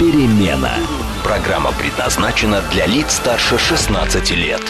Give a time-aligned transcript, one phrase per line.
[0.00, 0.72] перемена».
[1.22, 4.62] Программа предназначена для лиц старше 16 лет.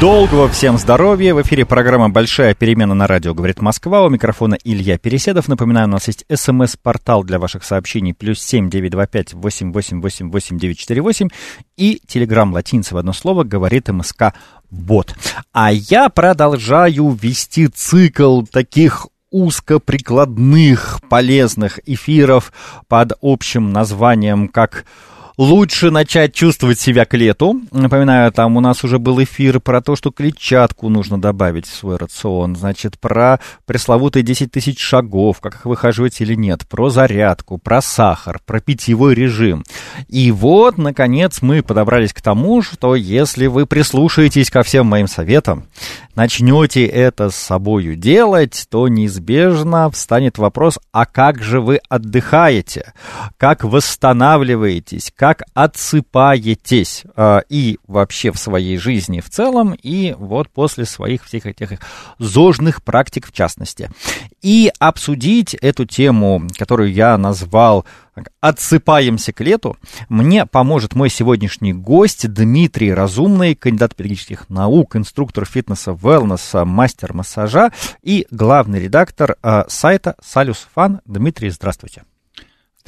[0.00, 1.34] Долгого всем здоровья.
[1.34, 4.04] В эфире программа «Большая перемена» на радио «Говорит Москва».
[4.04, 5.48] У микрофона Илья Переседов.
[5.48, 10.00] Напоминаю, у нас есть смс-портал для ваших сообщений плюс семь девять два пять восемь восемь
[10.00, 11.28] восемь восемь девять четыре восемь
[11.76, 14.34] и телеграмм латинцы в одно слово «Говорит МСК
[14.70, 15.14] Бот».
[15.52, 22.52] А я продолжаю вести цикл таких узкоприкладных полезных эфиров
[22.88, 24.84] под общим названием как
[25.36, 27.60] лучше начать чувствовать себя к лету.
[27.70, 31.96] Напоминаю, там у нас уже был эфир про то, что клетчатку нужно добавить в свой
[31.96, 32.56] рацион.
[32.56, 36.66] Значит, про пресловутые 10 тысяч шагов, как их выхаживать или нет.
[36.68, 39.64] Про зарядку, про сахар, про питьевой режим.
[40.08, 45.66] И вот, наконец, мы подобрались к тому, что если вы прислушаетесь ко всем моим советам,
[46.14, 52.92] начнете это с собою делать, то неизбежно встанет вопрос, а как же вы отдыхаете?
[53.36, 55.12] Как восстанавливаетесь?
[55.20, 61.44] Как отсыпаетесь э, и вообще в своей жизни в целом, и вот после своих всех
[61.44, 61.78] этих
[62.18, 63.90] зожных практик в частности.
[64.40, 67.84] И обсудить эту тему, которую я назвал
[68.40, 69.76] «Отсыпаемся к лету»,
[70.08, 77.72] мне поможет мой сегодняшний гость Дмитрий Разумный, кандидат педагогических наук, инструктор фитнеса, велнеса, мастер массажа
[78.02, 81.02] и главный редактор э, сайта «Салюс Фан».
[81.04, 82.04] Дмитрий, здравствуйте.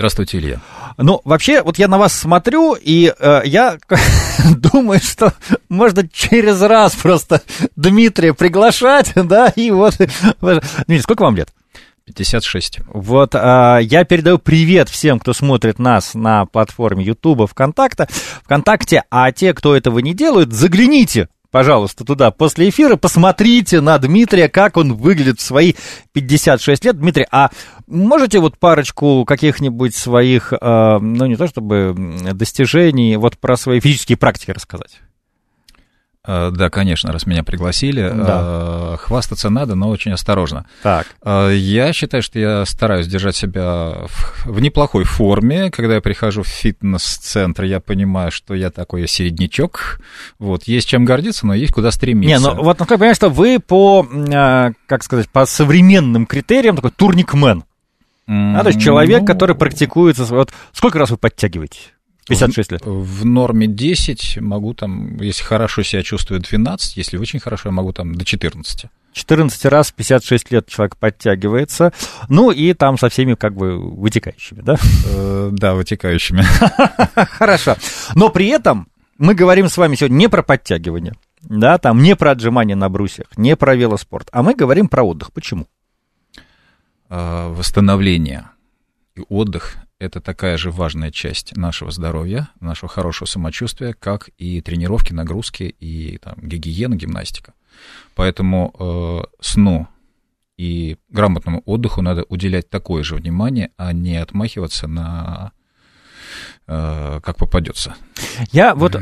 [0.02, 0.60] Здравствуйте, Илья.
[0.98, 3.78] Ну, вообще, вот я на вас смотрю, и э, я
[4.56, 5.32] думаю, что
[5.68, 7.40] можно через раз просто
[7.76, 9.96] Дмитрия приглашать, да, и вот...
[10.40, 11.50] Дмитрий, сколько вам лет?
[12.06, 12.80] 56.
[12.88, 18.08] Вот а, я передаю привет всем, кто смотрит нас на платформе Ютуба, ВКонтакте,
[18.42, 24.48] ВКонтакте, а те, кто этого не делают, загляните пожалуйста, туда после эфира, посмотрите на Дмитрия,
[24.48, 25.74] как он выглядит в свои
[26.12, 26.98] 56 лет.
[26.98, 27.50] Дмитрий, а
[27.86, 31.94] можете вот парочку каких-нибудь своих, э, ну не то чтобы
[32.32, 35.00] достижений, вот про свои физические практики рассказать?
[36.24, 38.08] Э, да, конечно, раз меня пригласили.
[38.08, 38.94] Да.
[38.94, 40.66] Э, хвастаться надо, но очень осторожно.
[40.82, 41.06] Так.
[41.24, 44.06] Э, я считаю, что я стараюсь держать себя
[44.44, 45.70] в неплохой форме.
[45.70, 50.00] Когда я прихожу в фитнес-центр, я понимаю, что я такой середнячок.
[50.38, 52.38] Вот, есть чем гордиться, но есть куда стремиться.
[52.38, 54.06] Не, ну вот, ну, как понимаешь, что вы по,
[54.86, 57.64] как сказать, по современным критериям такой турникмен.
[58.28, 59.26] А, то есть человек, ну...
[59.26, 60.24] который практикуется...
[60.24, 61.80] Вот сколько раз вы подтягиваете?
[62.28, 62.86] 56 лет.
[62.86, 67.72] В, в норме 10, могу там, если хорошо себя чувствую, 12, если очень хорошо, я
[67.72, 68.86] могу там до 14.
[69.12, 71.92] 14 раз 56 лет человек подтягивается,
[72.28, 74.76] ну и там со всеми как бы вытекающими, да?
[75.06, 76.42] Э, да, вытекающими.
[77.14, 77.76] Хорошо.
[78.14, 78.88] Но при этом
[79.18, 83.26] мы говорим с вами сегодня не про подтягивание, да, там не про отжимание на брусьях,
[83.36, 85.32] не про велоспорт, а мы говорим про отдых.
[85.32, 85.66] Почему?
[87.10, 88.48] Э, восстановление
[89.14, 95.12] и отдых это такая же важная часть нашего здоровья, нашего хорошего самочувствия, как и тренировки,
[95.12, 97.54] нагрузки и там, гигиена, гимнастика.
[98.16, 99.86] Поэтому э, сну
[100.56, 105.52] и грамотному отдыху надо уделять такое же внимание, а не отмахиваться на
[106.66, 107.94] как попадется.
[108.50, 108.98] Я вот э,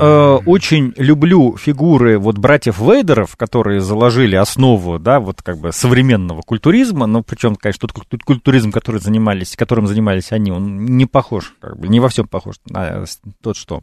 [0.47, 7.07] очень люблю фигуры вот братьев Вейдеров, которые заложили основу, да, вот как бы современного культуризма,
[7.07, 11.89] но причем, конечно, тот культуризм, который занимались, которым занимались они, он не похож, как бы,
[11.89, 13.05] не во всем похож на
[13.43, 13.83] тот, что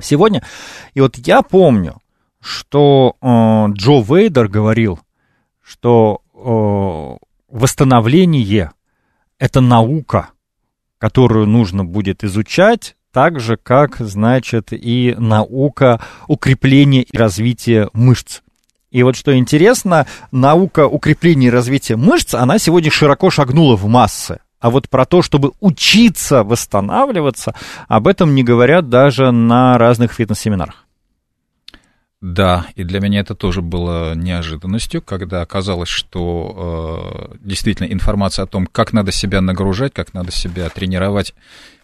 [0.00, 0.42] сегодня.
[0.94, 2.00] И вот я помню,
[2.40, 3.26] что э,
[3.72, 5.00] Джо Вейдер говорил,
[5.62, 8.72] что э, восстановление
[9.38, 10.30] это наука,
[11.04, 18.40] которую нужно будет изучать, так же, как, значит, и наука укрепления и развития мышц.
[18.90, 24.38] И вот что интересно, наука укрепления и развития мышц, она сегодня широко шагнула в массы.
[24.60, 27.54] А вот про то, чтобы учиться восстанавливаться,
[27.86, 30.83] об этом не говорят даже на разных фитнес-семинарах.
[32.24, 38.46] Да, и для меня это тоже было неожиданностью, когда оказалось, что э, действительно информация о
[38.46, 41.34] том, как надо себя нагружать, как надо себя тренировать,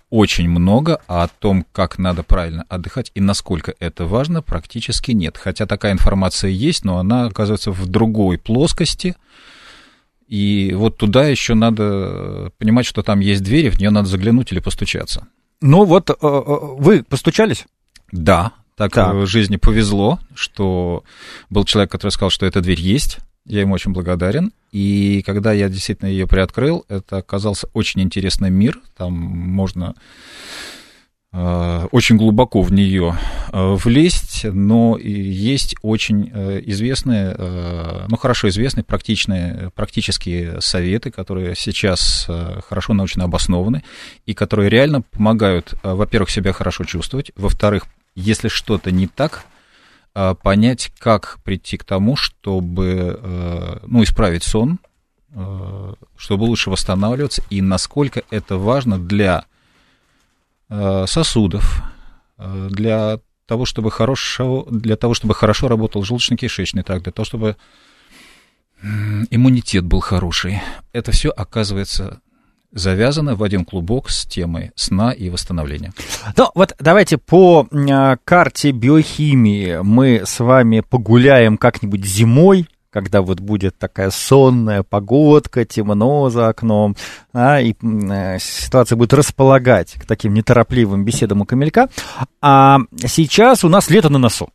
[0.08, 5.36] очень много, а о том, как надо правильно отдыхать и насколько это важно, практически нет.
[5.36, 9.16] Хотя такая информация есть, но она оказывается в другой плоскости.
[10.26, 14.60] И вот туда еще надо понимать, что там есть двери, в нее надо заглянуть или
[14.60, 15.28] постучаться.
[15.60, 17.66] Ну вот, вы постучались?
[18.10, 21.04] Да, так, так в жизни повезло, что
[21.50, 23.18] был человек, который сказал, что эта дверь есть.
[23.44, 24.52] Я ему очень благодарен.
[24.72, 28.80] И когда я действительно ее приоткрыл, это оказался очень интересный мир.
[28.96, 29.96] Там можно
[31.34, 33.18] э, очень глубоко в нее
[33.52, 37.36] э, влезть, но есть очень э, известные,
[38.08, 42.26] ну хорошо известные практичные, практические советы, которые сейчас
[42.66, 43.84] хорошо научно обоснованы
[44.24, 47.84] и которые реально помогают, во-первых, себя хорошо чувствовать, во-вторых,
[48.14, 49.44] если что-то не так,
[50.12, 54.80] а, понять, как прийти к тому, чтобы э, ну, исправить сон,
[55.30, 59.44] э, чтобы лучше восстанавливаться, и насколько это важно для
[60.68, 61.82] э, сосудов,
[62.38, 67.56] для того, чтобы хорошо, для того, чтобы хорошо работал желудочно-кишечный тракт, для того, чтобы
[69.30, 70.62] иммунитет был хороший.
[70.94, 72.22] Это все оказывается
[72.72, 75.92] завязано в один клубок с темой сна и восстановления.
[76.36, 83.40] Ну, вот давайте по э, карте биохимии мы с вами погуляем как-нибудь зимой, когда вот
[83.40, 86.96] будет такая сонная погодка, темно за окном,
[87.32, 91.88] а, и э, ситуация будет располагать к таким неторопливым беседам у камелька.
[92.40, 94.50] А сейчас у нас лето на носу.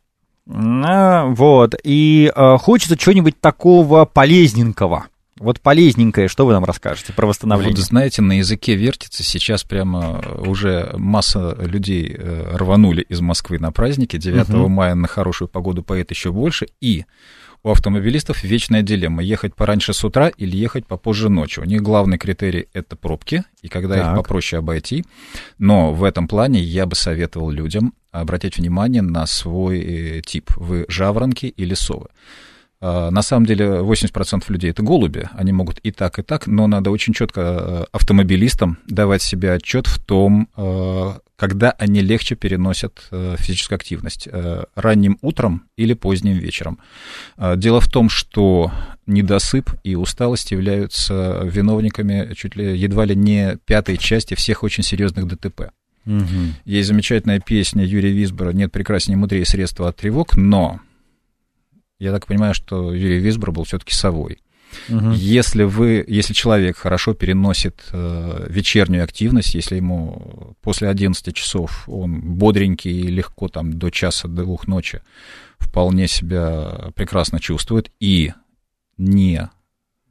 [0.48, 5.06] А, вот, и а, хочется чего-нибудь такого полезненького.
[5.38, 7.76] Вот полезненькое, что вы нам расскажете про восстановление?
[7.76, 13.70] Вот знаете, на языке вертится сейчас прямо уже масса людей э, рванули из Москвы на
[13.70, 14.16] праздники.
[14.16, 14.68] 9 угу.
[14.68, 16.68] мая на хорошую погоду поедет еще больше.
[16.80, 17.04] И
[17.62, 21.64] у автомобилистов вечная дилемма, ехать пораньше с утра или ехать попозже ночью.
[21.64, 24.06] У них главный критерий— это пробки, и когда так.
[24.06, 25.04] их попроще обойти.
[25.58, 30.50] Но в этом плане я бы советовал людям обратить внимание на свой э, тип.
[30.56, 32.06] Вы жаворонки или совы.
[32.80, 36.66] А, на самом деле 80% людей это голуби, они могут и так, и так, но
[36.66, 43.08] надо очень четко э, автомобилистам давать себе отчет в том, э, когда они легче переносят
[43.10, 44.28] э, физическую активность,
[44.74, 46.78] ранним утром или поздним вечером.
[47.36, 48.70] А, дело в том, что
[49.06, 55.26] недосып и усталость являются виновниками чуть ли едва ли не пятой части всех очень серьезных
[55.26, 55.70] ДТП.
[56.04, 56.24] Угу.
[56.64, 60.80] Есть замечательная песня Юрия Висбора «Нет прекраснее мудрее средства от тревог», но
[61.98, 64.40] я так понимаю, что Юрий Висбор был все-таки совой.
[64.88, 65.12] Угу.
[65.12, 72.20] Если вы, если человек хорошо переносит э, вечернюю активность, если ему после 11 часов он
[72.20, 75.02] бодренький и легко там до часа, до двух ночи
[75.58, 78.32] вполне себя прекрасно чувствует и
[78.98, 79.48] не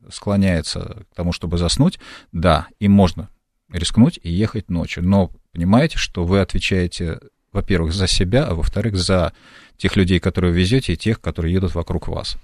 [0.10, 2.00] склоняется к тому, чтобы заснуть,
[2.32, 3.30] да, им можно
[3.72, 5.04] рискнуть и ехать ночью.
[5.04, 7.20] Но понимаете, что вы отвечаете,
[7.52, 9.34] во-первых, за себя, а во-вторых, за
[9.78, 12.38] тех людей, которые везете, и тех, которые едут вокруг вас.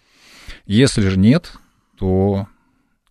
[0.66, 1.54] Если же нет,
[1.98, 2.48] то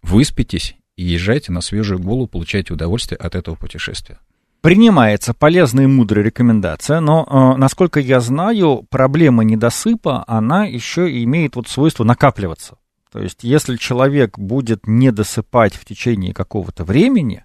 [0.02, 4.18] выспитесь и езжайте на свежую голову, получайте удовольствие от этого путешествия.
[4.60, 11.56] Принимается полезная и мудрая рекомендация, но, э, насколько я знаю, проблема недосыпа, она еще имеет
[11.56, 12.76] вот свойство накапливаться.
[13.10, 17.44] То есть, если человек будет недосыпать в течение какого-то времени,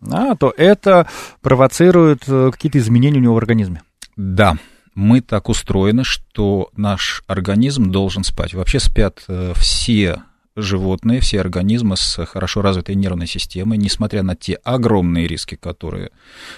[0.00, 1.08] да, то это
[1.40, 3.82] провоцирует э, какие-то изменения у него в организме.
[4.16, 4.58] Да,
[4.94, 8.54] мы так устроены, что наш организм должен спать.
[8.54, 10.22] Вообще спят э, все
[10.54, 16.10] животные, все организмы с хорошо развитой нервной системой, несмотря на те огромные риски, которые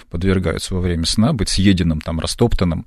[0.09, 2.85] подвергаются во время сна, быть съеденным, там, растоптанным.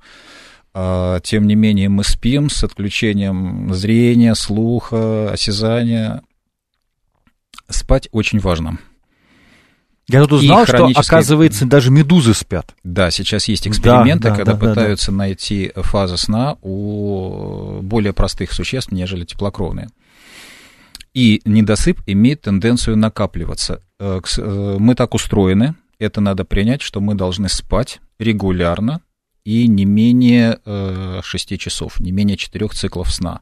[0.73, 6.21] А, тем не менее, мы спим с отключением зрения, слуха, осязания.
[7.69, 8.77] Спать очень важно.
[10.09, 12.73] Я тут узнал, что, оказывается, даже медузы спят.
[12.83, 15.17] Да, сейчас есть эксперименты, да, когда да, пытаются да.
[15.17, 19.89] найти фазы сна у более простых существ, нежели теплокровные.
[21.13, 23.81] И недосып имеет тенденцию накапливаться.
[23.99, 29.01] Э, э, мы так устроены, это надо принять, что мы должны спать регулярно
[29.43, 30.59] и не менее
[31.21, 33.41] 6 э, часов, не менее 4 циклов сна.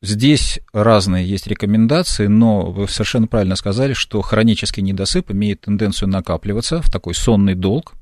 [0.00, 6.80] Здесь разные есть рекомендации, но вы совершенно правильно сказали, что хронический недосып имеет тенденцию накапливаться
[6.80, 7.94] в такой сонный долг,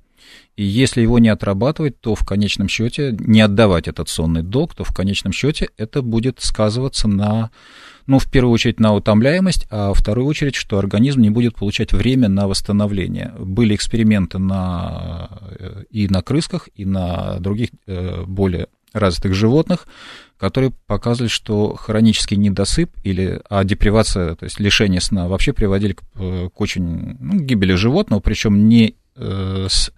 [0.57, 4.85] и если его не отрабатывать, то в конечном счете, не отдавать этот сонный долг, то
[4.85, 7.51] в конечном счете это будет сказываться на,
[8.07, 11.93] ну, в первую очередь на утомляемость, а в вторую очередь, что организм не будет получать
[11.93, 13.35] время на восстановление.
[13.39, 19.87] Были эксперименты на, э, и на крысках, и на других э, более развитых животных,
[20.39, 26.03] которые показывали, что хронический недосып или а депривация, то есть лишение сна, вообще приводили к,
[26.15, 29.93] э, к очень ну, гибели животного, причем не э, с,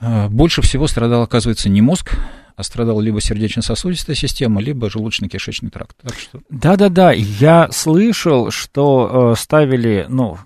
[0.00, 2.12] э, больше всего страдал, оказывается, не мозг,
[2.56, 5.96] а страдал либо сердечно-сосудистая система, либо желудочно-кишечный тракт.
[6.02, 6.40] Так что...
[6.48, 10.38] Да-да-да, я слышал, что э, ставили, ну,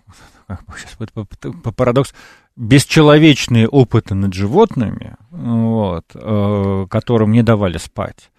[0.76, 2.12] сейчас будет по, по, парадокс,
[2.56, 8.30] бесчеловечные опыты над животными, вот, э, которым не давали спать,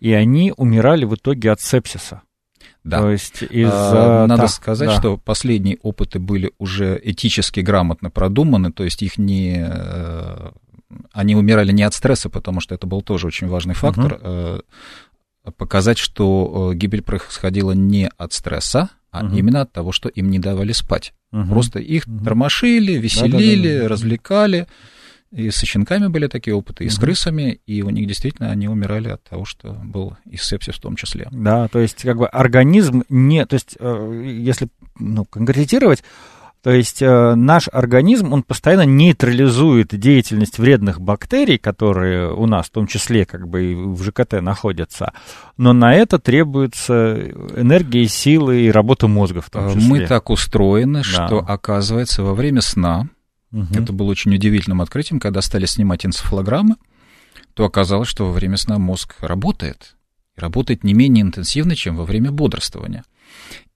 [0.00, 2.22] и они умирали в итоге от сепсиса.
[2.84, 3.00] Да.
[3.00, 4.24] То есть из-за...
[4.24, 4.98] А, Надо да, сказать, да.
[4.98, 9.66] что последние опыты были уже этически грамотно продуманы, то есть их не...
[9.68, 10.50] э,
[11.12, 14.18] Они умирали не от стресса, потому что это был тоже очень важный фактор.
[14.22, 14.60] э,
[15.56, 19.36] Показать, что э, гибель происходила не от стресса, а Мгм.
[19.36, 21.12] именно от того, что им не давали спать.
[21.32, 21.50] Мгм.
[21.50, 22.24] Просто их Мгм.
[22.24, 23.88] тормошили, веселили, Да-да-да-да.
[23.88, 24.66] развлекали.
[25.32, 29.10] И с щенками были такие опыты, и с крысами, и у них действительно они умирали
[29.10, 31.28] от того, что был и сепсис в том числе.
[31.30, 36.02] Да, то есть как бы организм не, то есть э, если ну, конкретизировать,
[36.62, 42.70] то есть э, наш организм, он постоянно нейтрализует деятельность вредных бактерий, которые у нас в
[42.70, 45.12] том числе как бы и в ЖКТ находятся,
[45.56, 47.16] но на это требуется
[47.56, 49.82] энергия, силы и работа мозга в том числе.
[49.82, 51.26] Э, Мы так устроены, Да.
[51.26, 53.08] что, оказывается, во время сна,
[53.50, 53.82] Мгм.
[53.82, 56.76] это было очень удивительным открытием, когда стали снимать энцефалограммы,
[57.54, 59.96] то оказалось, что во время сна мозг работает.
[60.36, 63.02] И работает не менее интенсивно, чем во время бодрствования.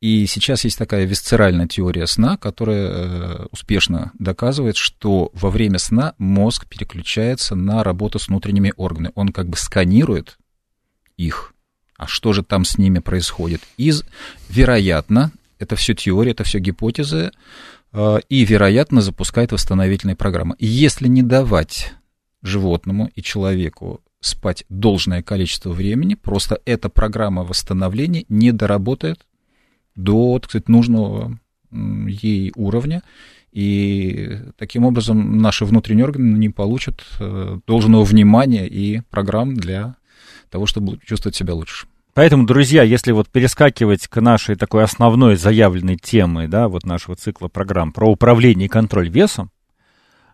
[0.05, 6.13] И сейчас есть такая висцеральная теория сна, которая э, успешно доказывает, что во время сна
[6.19, 9.13] мозг переключается на работу с внутренними органами.
[9.15, 10.37] Он как бы сканирует
[11.17, 11.55] их.
[11.97, 13.63] А что же там с ними происходит?
[13.79, 13.95] И,
[14.51, 17.31] вероятно, это все теория, это все гипотезы,
[17.93, 20.55] э, и, вероятно, запускает восстановительные программы.
[20.59, 21.95] Если не давать
[22.43, 29.25] животному и человеку спать должное количество времени, просто эта программа восстановления не доработает
[29.95, 31.39] до, так сказать, нужного
[31.71, 33.03] ей уровня,
[33.53, 39.97] и таким образом наши внутренние органы не получат э, должного внимания и программ для
[40.51, 41.87] того, чтобы чувствовать себя лучше.
[42.15, 47.49] Поэтому, друзья, если вот перескакивать к нашей такой основной заявленной теме, да, вот нашего цикла
[47.49, 49.51] программ про управление и контроль весом,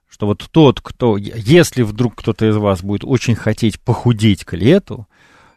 [0.09, 5.07] что вот тот, кто, если вдруг кто-то из вас будет очень хотеть похудеть к лету,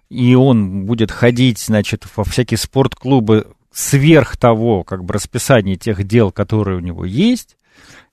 [0.09, 6.31] и он будет ходить, значит, во всякие спортклубы сверх того, как бы, расписания тех дел,
[6.31, 7.57] которые у него есть,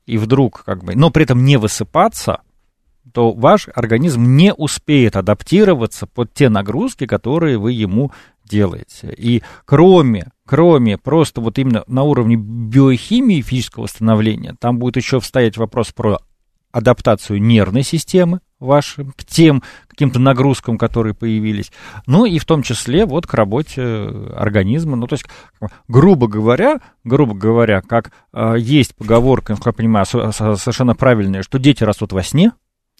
[0.07, 2.41] и вдруг, как бы, но при этом не высыпаться,
[3.13, 8.13] то ваш организм не успеет адаптироваться под те нагрузки, которые вы ему
[8.45, 9.15] делаете.
[9.17, 15.57] И кроме, кроме просто вот именно на уровне биохимии физического восстановления, там будет еще стоять
[15.57, 16.19] вопрос про
[16.73, 21.73] адаптацию нервной системы вашим, к тем каким-то нагрузкам, которые появились,
[22.07, 23.83] ну и в том числе вот к работе
[24.37, 24.97] организма.
[24.97, 25.25] Ну, то есть,
[25.89, 31.43] грубо говоря, грубо говоря, как э, есть поговорка, насколько я понимаю, со- со- совершенно правильная,
[31.43, 32.53] что дети растут во сне,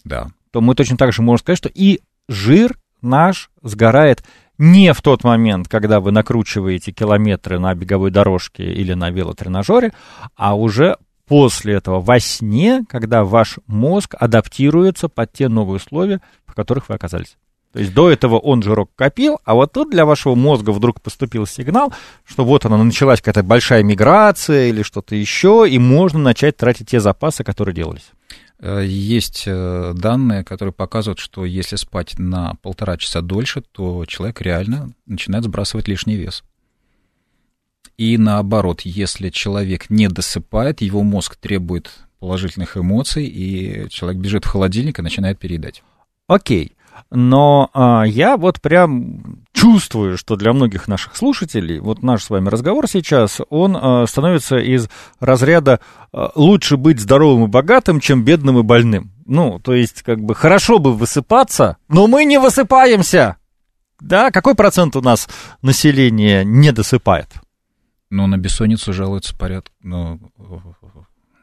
[0.03, 0.27] Да.
[0.51, 4.23] то мы точно так же можем сказать, что и жир наш сгорает
[4.57, 9.91] не в тот момент, когда вы накручиваете километры на беговой дорожке или на велотренажере,
[10.35, 10.97] а уже
[11.27, 16.95] после этого во сне, когда ваш мозг адаптируется под те новые условия, в которых вы
[16.95, 17.37] оказались.
[17.73, 21.47] То есть до этого он жирок копил, а вот тут для вашего мозга вдруг поступил
[21.47, 21.93] сигнал,
[22.25, 26.99] что вот она началась какая-то большая миграция или что-то еще, и можно начать тратить те
[26.99, 28.11] запасы, которые делались.
[28.59, 34.41] Э, Есть э, данные, которые показывают, что если спать на полтора часа дольше, то человек
[34.41, 36.43] реально начинает сбрасывать лишний вес.
[37.97, 44.47] И наоборот, если человек не досыпает, его мозг требует положительных эмоций, и человек бежит в
[44.47, 45.83] холодильник и начинает переедать.
[46.27, 46.73] Окей.
[47.09, 52.49] Но а, я вот прям чувствую, что для многих наших слушателей, вот наш с вами
[52.49, 55.79] разговор сейчас, он а, становится из разряда
[56.13, 59.11] а, лучше быть здоровым и богатым, чем бедным и больным.
[59.25, 63.37] Ну, то есть, как бы, хорошо бы высыпаться, но мы не высыпаемся.
[63.99, 65.27] Да, какой процент у нас
[65.61, 67.27] населения не досыпает?
[68.11, 70.19] Но на бессонницу жалуются порядка, ну,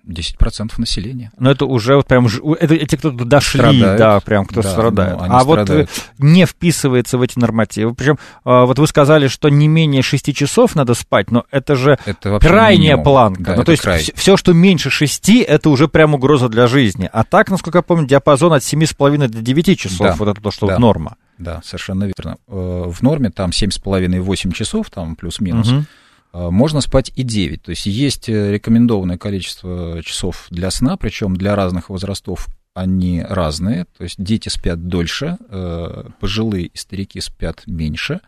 [0.06, 1.30] 10% населения.
[1.38, 3.98] Но это уже вот прям, это, эти, кто дошли, Страдают.
[3.98, 5.18] да, прям кто Да, страдает.
[5.18, 5.90] ну, а вот страдают.
[5.90, 7.94] э, не вписывается в эти нормативы.
[7.94, 11.98] Причем, а, вот вы сказали, что не менее 6 часов надо спать, но это же
[12.06, 13.04] Это крайняя минимум.
[13.04, 13.42] планка.
[13.42, 14.02] Да, ну, то есть край.
[14.14, 17.10] все, что меньше 6, это уже прям угроза для жизни.
[17.12, 20.50] А так, насколько я помню, диапазон от 7,5 до 9 часов, Да, вот это то,
[20.50, 20.78] что да.
[20.78, 21.16] норма.
[21.36, 22.38] Да, совершенно верно.
[22.48, 25.70] Э, В норме там 7,5-8 часов, там плюс-минус.
[25.70, 25.86] Мгм.
[26.32, 27.62] Э, Можно спать и 9.
[27.62, 33.86] То есть есть э, рекомендованное количество часов для сна, причем для разных возрастов они разные.
[33.96, 38.20] То есть дети спят дольше, э, пожилые и старики спят меньше.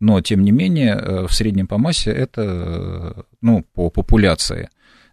[0.00, 4.68] Но, тем не менее, в среднем по массе это, ну, по популяции,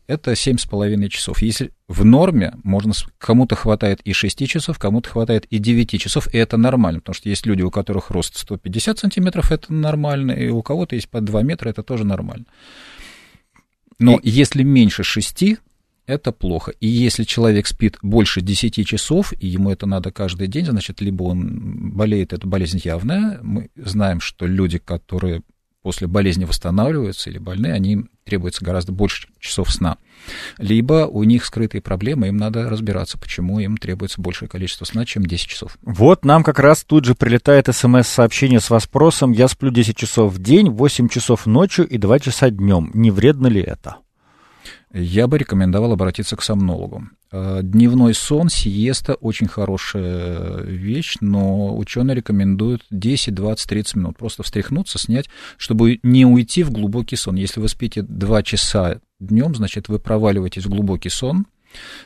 [0.07, 1.41] это 7,5 часов.
[1.41, 6.38] Если в норме, можно, кому-то хватает и 6 часов, кому-то хватает и 9 часов, и
[6.38, 10.62] это нормально, потому что есть люди, у которых рост 150 сантиметров, это нормально, и у
[10.62, 12.45] кого-то есть по 2 метра, это тоже нормально.
[14.00, 15.57] Но если меньше 6,
[16.05, 16.71] это плохо.
[16.79, 21.24] И если человек спит больше 10 часов, и ему это надо каждый день, значит, либо
[21.24, 23.39] он болеет, это болезнь явная.
[23.41, 25.41] Мы знаем, что люди, которые
[25.86, 30.00] после болезни восстанавливаются или больны, они требуется гораздо больше часов сна.
[30.58, 35.27] Либо у них скрытые проблемы, им надо разбираться, почему им требуется большее количество сна, чем
[35.27, 35.77] 10 часов.
[35.84, 40.42] Вот нам как раз тут же прилетает смс-сообщение с вопросом «Я сплю 10 часов в
[40.42, 42.89] день, 8 часов ночью и 2 часа днем.
[42.96, 43.98] Не вредно ли это?»
[44.98, 47.10] Я бы рекомендовал обратиться к сомнологу.
[47.30, 54.18] Э, дневной сон, сиеста очень хорошая вещь, но ученые рекомендуют 10, 20, 30 минут.
[54.18, 55.25] Просто встряхнуться, снять,
[55.58, 57.36] чтобы не уйти в глубокий сон.
[57.36, 61.46] Если вы спите 2 часа днем, значит, вы проваливаетесь в глубокий сон,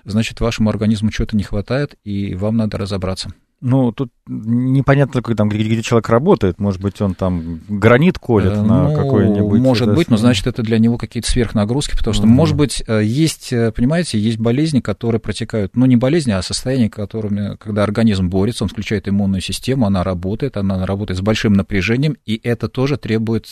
[0.04, 3.32] значит, вашему организму чего-то не хватает, и вам надо разобраться.
[3.62, 6.60] Ну, тут непонятно, как там, где, где человек работает.
[6.60, 9.60] Может быть, он там гранит колет э, на ну, какой-нибудь...
[9.60, 12.32] Может быть, но значит, это для него какие-то сверхнагрузки, потому что, угу.
[12.32, 16.90] может быть, э, есть, э, понимаете, есть болезни, которые протекают, ну, не болезни, а состояния,
[16.90, 22.16] которыми, когда организм борется, он включает иммунную систему, она работает, она работает с большим напряжением,
[22.26, 23.50] и это тоже требует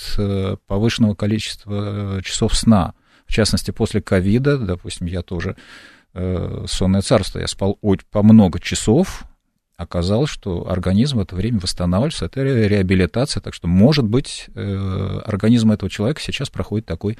[0.67, 2.93] повышенного количества часов сна.
[3.25, 5.57] В частности, после ковида, допустим, я тоже
[6.13, 7.77] сонное царство, я спал
[8.09, 9.25] по много часов,
[9.77, 15.71] оказалось, что организм в это время восстанавливается, это реабилитация, так что, может быть, э, организм
[15.71, 17.17] этого человека сейчас проходит такой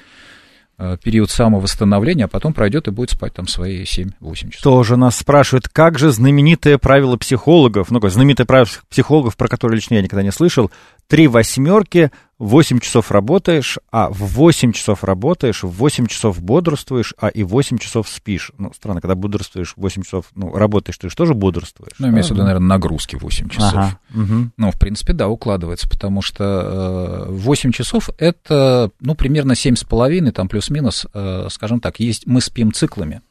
[0.80, 4.64] э, период самовосстановления, а потом пройдет и будет спать там свои 7-8 часов.
[4.64, 9.94] Тоже нас спрашивают, как же знаменитое правило психологов, ну, знаменитое правило психологов, про которое лично
[9.94, 10.72] я никогда не слышал,
[11.08, 17.30] три восьмерки, 8 часов работаешь, а в 8 часов работаешь, в 8 часов бодрствуешь, а
[17.30, 18.52] и 8 часов спишь.
[18.60, 21.94] Ну, странно, когда бодрствуешь 8 часов, ну, работаешь, ты же тоже бодрствуешь.
[21.98, 23.74] Ну, имеется в виду, наверное, нагрузки 8 часов.
[23.74, 24.00] Ага.
[24.14, 24.52] Угу.
[24.56, 30.48] Ну, в принципе, да, укладывается, потому что э, 8 часов— это, ну, примерно 7,5, там
[30.48, 33.22] плюс-минус, э, скажем так, есть, мы спим циклами.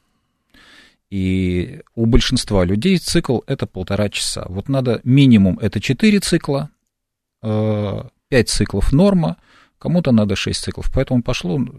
[1.09, 4.45] И у большинства людей цикл это полтора часа.
[4.49, 6.69] Вот надо минимум это 4 цикла,
[7.41, 9.37] э, 5 циклов норма,
[9.79, 10.91] кому-то надо 6 циклов.
[10.93, 11.71] Поэтому пошло 8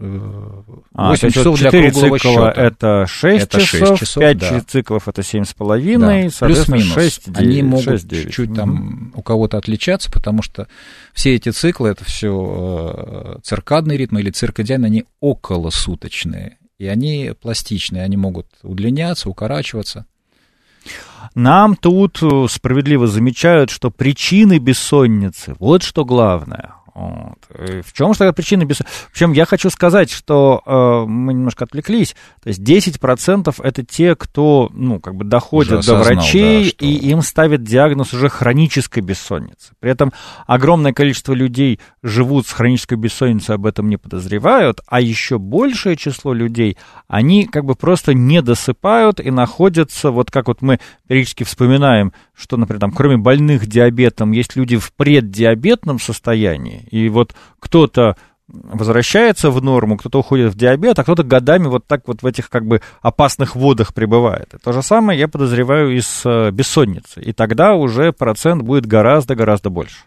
[0.93, 2.53] а, часов для круглого цикла счета.
[2.61, 4.61] это 6 это часов, 6 часов 5 да.
[4.61, 6.45] циклов это 7,5, да.
[6.45, 6.93] плюс-минус.
[6.93, 10.67] 6, 9, Они могут 6, чуть-чуть там у кого-то отличаться, потому что
[11.13, 16.57] все эти циклы, это все э, циркадные ритмы или циркадианы, они околосуточные.
[16.77, 20.05] И они пластичные, они могут удлиняться, укорачиваться.
[21.35, 26.73] Нам тут э, справедливо замечают, что причины бессонницы, вот что главное.
[26.99, 27.37] Вот.
[27.85, 28.93] В чем же тогда причина бессонницы?
[29.13, 32.13] Причем я хочу сказать, что э, мы немножко отвлеклись.
[32.43, 36.85] То есть 10% это те, кто ну, как бы доходят до врачей, да, что...
[36.85, 39.71] и им ставят диагноз уже хронической бессонницы.
[39.79, 40.11] При этом
[40.45, 46.33] огромное количество людей живут с хронической бессонницей, об этом не подозревают, а еще большее число
[46.33, 52.11] людей, они как бы просто не досыпают и находятся, вот как вот мы периодически вспоминаем,
[52.35, 58.15] что, например, там, кроме больных диабетом, есть люди в преддиабетном состоянии, и вот кто-то
[58.51, 62.49] возвращается в норму, кто-то уходит в диабет, а кто-то годами вот так вот в этих
[62.49, 64.53] как бы опасных водах пребывает.
[64.53, 67.23] И то же самое я подозреваю и с э, бессонницей.
[67.23, 69.97] И тогда уже процент будет гораздо-гораздо больше.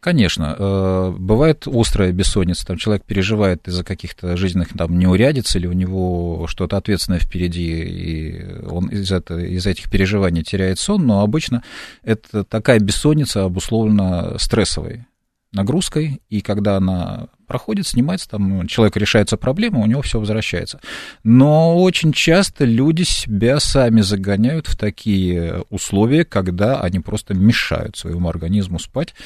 [0.00, 5.72] Конечно, э, бывает острая бессонница, там человек переживает из-за каких-то жизненных там неурядиц, или у
[5.72, 11.62] него что-то ответственное впереди, и он из, это, из этих переживаний теряет сон, но обычно
[12.02, 15.04] это такая бессонница обусловлена стрессовой
[15.52, 20.78] нагрузкой, и когда она проходит, снимается, там человек решается проблема, у него все возвращается.
[21.24, 28.28] Но очень часто люди себя сами загоняют в такие условия, когда они просто мешают своему
[28.28, 29.16] организму спать,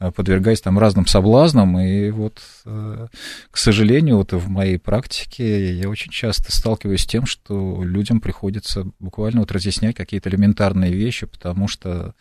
[0.00, 1.78] э, подвергаясь там разным соблазнам.
[1.78, 3.08] И вот, э,
[3.50, 8.86] к сожалению, вот в моей практике я очень часто сталкиваюсь с тем, что людям приходится
[8.98, 12.14] буквально вот разъяснять какие-то элементарные вещи, потому что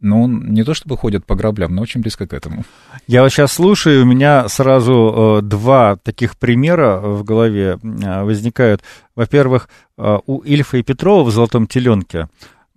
[0.00, 2.64] ну, не то чтобы ходит по граблям, но очень близко к этому.
[3.06, 8.82] Я вот сейчас слушаю, у меня сразу э, два таких примера в голове э, возникают.
[9.14, 12.28] Во-первых, э, у Ильфа и Петрова в «Золотом теленке»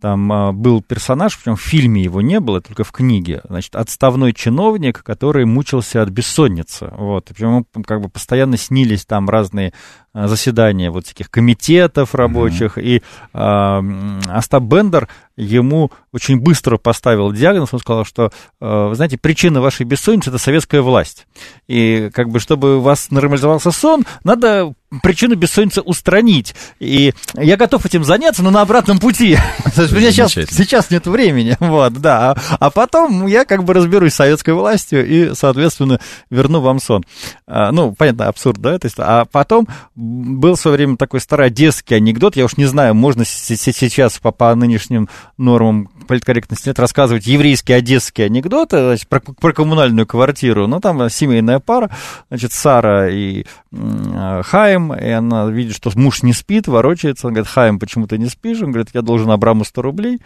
[0.04, 4.34] там а, был персонаж, причем в фильме его не было, только в книге, значит, отставной
[4.34, 9.72] чиновник, который мучился от бессонницы, вот, причем ему как бы постоянно снились там разные
[10.12, 12.84] а, заседания вот таких комитетов рабочих, mm-hmm.
[12.84, 13.82] и а,
[14.28, 19.86] Остап Бендер ему очень быстро поставил диагноз, он сказал, что, а, вы знаете, причина вашей
[19.86, 21.28] бессонницы– это советская власть,
[21.70, 26.56] и как бы, чтобы у вас нормализовался сон, надо причину бессонницы устранить.
[26.80, 29.38] И я готов этим заняться, но на обратном пути.
[29.78, 31.58] У меня сейчас, сейчас нет времени.
[31.60, 32.36] Вот, да.
[32.60, 37.04] А потом я как бы разберусь с советской властью и, соответственно, верну вам сон.
[37.48, 38.78] А, ну, понятно, абсурд, да?
[38.78, 42.36] То есть, а потом был в свое время такой старый одесский анекдот.
[42.36, 48.26] Я уж не знаю, можно сейчас по, по нынешним нормам политкорректности нет, рассказывать еврейские одесские
[48.26, 50.68] анекдоты значит, про, про коммунальную квартиру.
[50.68, 51.90] Ну, там семейная пара,
[52.30, 54.42] значит, Сара и э,
[54.84, 57.28] Хайм, и она видит, что муж не спит, ворочается.
[57.28, 58.62] Он говорит, Хайм, почему ты не спишь?
[58.62, 60.20] Он говорит, я должен Абраму 100 рублей.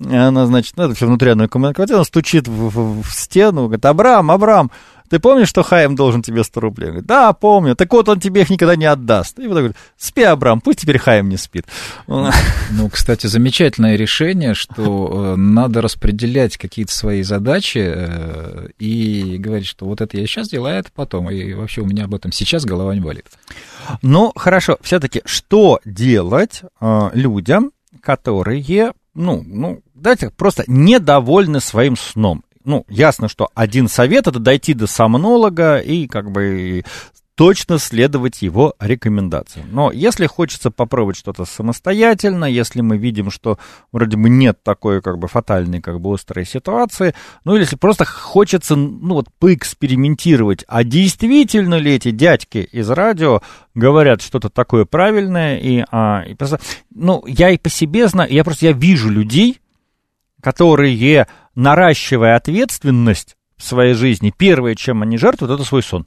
[0.00, 3.64] И она, значит, ну, это все внутренняя коммунальная квартира, она стучит в, в, в стену,
[3.64, 4.70] говорит, Абрам, Абрам,
[5.08, 6.86] ты помнишь, что Хайм должен тебе 100 рублей?
[6.86, 7.76] Он говорит, да, помню.
[7.76, 9.38] Так вот, он тебе их никогда не отдаст.
[9.38, 11.66] И вот говорит, спи, Абрам, пусть теперь Хайм не спит.
[12.06, 19.86] Ну, кстати, замечательное решение, что э, надо распределять какие-то свои задачи э, и говорить, что
[19.86, 21.30] вот это я сейчас делаю, а это потом.
[21.30, 23.26] И вообще у меня об этом сейчас голова не болит.
[24.02, 24.78] Ну, хорошо.
[24.82, 33.28] Все-таки, что делать э, людям, которые, ну, ну, давайте просто недовольны своим сном ну, ясно,
[33.28, 36.84] что один совет это дойти до сомнолога и как бы
[37.36, 39.68] точно следовать его рекомендациям.
[39.70, 43.58] Но если хочется попробовать что-то самостоятельно, если мы видим, что
[43.92, 48.06] вроде бы нет такой как бы фатальной, как бы острой ситуации, ну или если просто
[48.06, 53.42] хочется, ну вот, поэкспериментировать, а действительно ли эти дядьки из радио
[53.74, 56.58] говорят что-то такое правильное, и, а, и просто,
[56.92, 59.60] ну, я и по себе знаю, я просто, я вижу людей,
[60.40, 61.26] которые,
[61.56, 66.06] наращивая ответственность в своей жизни, первое, чем они жертвуют, это свой сон.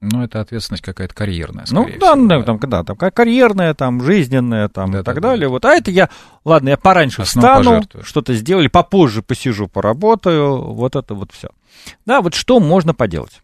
[0.00, 1.64] Ну, это ответственность какая-то карьерная.
[1.70, 5.30] Ну, да, всего, да, там, да, там, карьерная, там, жизненная, там, да, и так да,
[5.30, 5.48] далее.
[5.48, 5.50] Да.
[5.50, 6.10] Вот, а это я,
[6.44, 11.48] ладно, я пораньше Основу встану, что-то сделали, попозже посижу, поработаю, вот это вот все.
[12.04, 13.40] Да, вот что можно поделать?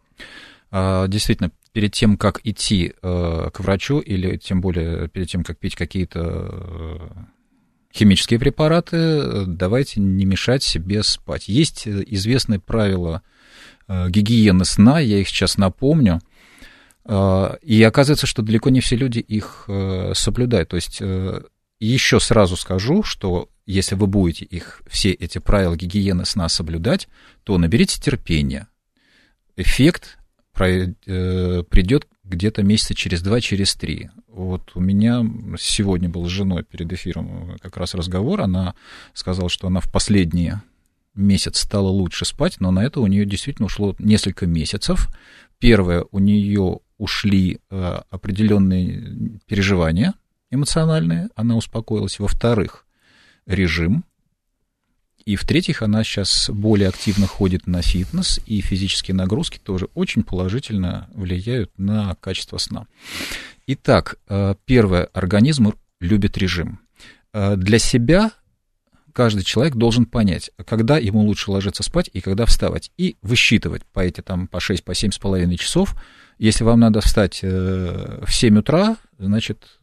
[0.71, 5.59] А, действительно, перед тем, как идти э, к врачу, или тем более перед тем, как
[5.59, 7.09] пить какие-то э,
[7.95, 11.49] химические препараты, э, давайте не мешать себе спать.
[11.49, 13.23] Есть э, известные правила
[13.89, 16.21] э, гигиены сна, я их сейчас напомню.
[17.05, 19.69] И оказывается, что далеко не все люди их
[20.15, 20.69] соблюдают.
[20.69, 21.03] То есть
[21.81, 27.09] еще сразу скажу, что если вы будете их, все эти правила гигиены сна соблюдать,
[27.43, 28.69] то наберите терпения.
[29.57, 30.17] Эффект
[30.53, 34.11] придет где-то месяца через два, через три.
[34.29, 35.25] Вот у меня
[35.59, 38.41] сегодня был с женой перед эфиром как раз разговор.
[38.41, 38.75] Она
[39.13, 40.55] сказала, что она в последний
[41.15, 45.09] месяц стала лучше спать, но на это у нее действительно ушло несколько месяцев.
[45.59, 50.15] Первое, у нее ушли э, определенные переживания
[50.53, 52.19] эмоциональные, она успокоилась.
[52.19, 52.87] Во-вторых,
[53.47, 54.05] режим.
[55.25, 61.09] И в-третьих, она сейчас более активно ходит на фитнес, и физические нагрузки тоже очень положительно
[61.15, 62.87] влияют на качество сна.
[63.67, 66.81] Итак, э, первое, организм любит режим.
[67.33, 68.33] Э, для себя
[69.13, 72.91] каждый человек должен понять, когда ему лучше ложиться спать и когда вставать.
[72.97, 75.95] И высчитывать по эти там по 6, по 7 с половиной часов.
[76.43, 79.79] Если вам надо встать э, в 7 утра, значит,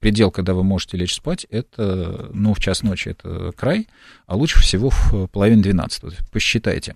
[0.00, 3.88] предел, когда вы можете лечь спать, это, ну, в час ночи это край,
[4.26, 6.30] а лучше всего в половине 12.
[6.30, 6.94] Посчитайте.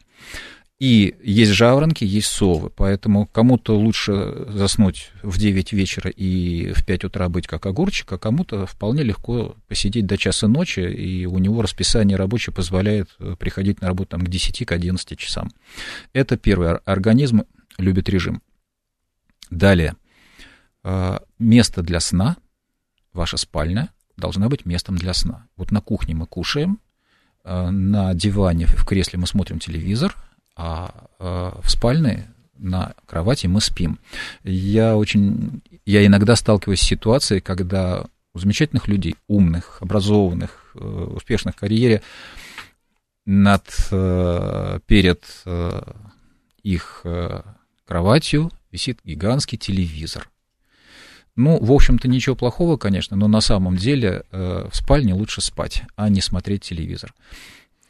[0.79, 7.05] И есть жаворонки, есть совы, поэтому кому-то лучше заснуть в 9 вечера и в 5
[7.05, 11.63] утра быть как огурчик, а кому-то вполне легко посидеть до часа ночи, и у него
[11.63, 15.51] расписание рабочее позволяет э, приходить на работу там, к 10, к 11 часам.
[16.13, 17.45] Это первый Организм
[17.79, 18.43] любит режим.
[19.51, 19.95] Далее.
[20.85, 22.37] Э, место для сна,
[23.13, 25.47] ваша спальня, должна быть местом для сна.
[25.57, 26.79] Вот на кухне мы кушаем,
[27.45, 30.17] э, на диване, в кресле мы смотрим телевизор–
[30.59, 34.01] а, а в спальне на кровати мы спим.
[34.43, 41.55] Я очень, я иногда сталкиваюсь с ситуацией, когда у замечательных людей, умных, образованных, э, успешных
[41.55, 42.03] в карьере,
[43.25, 45.81] над, э, перед э,
[46.65, 47.07] их
[47.87, 50.31] кроватью висит гигантский телевизор.
[51.37, 56.09] Ну, в общем-то, ничего плохого, конечно, но на самом деле в спальне лучше спать, а
[56.09, 57.15] не смотреть телевизор.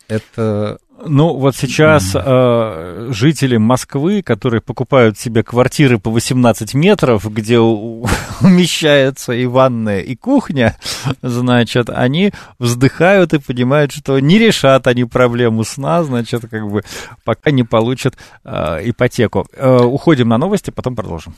[0.09, 7.61] Это ну, вот сейчас э, жители Москвы, которые покупают себе квартиры по 18 метров, где
[7.61, 8.05] у,
[8.41, 10.77] умещается и ванная, и кухня,
[11.23, 16.83] значит, они вздыхают и понимают, что не решат они проблему сна, значит, как бы
[17.25, 19.47] пока не получат э, ипотеку.
[19.55, 21.35] Э, уходим на новости, потом продолжим.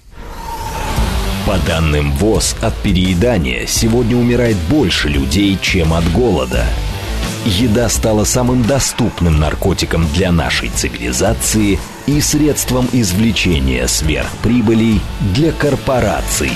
[1.47, 6.65] По данным ВОЗ, от переедания сегодня умирает больше людей, чем от голода–
[7.45, 15.01] еда стала самым доступным наркотиком для нашей цивилизации и средством извлечения сверхприбылей
[15.35, 16.53] для корпораций.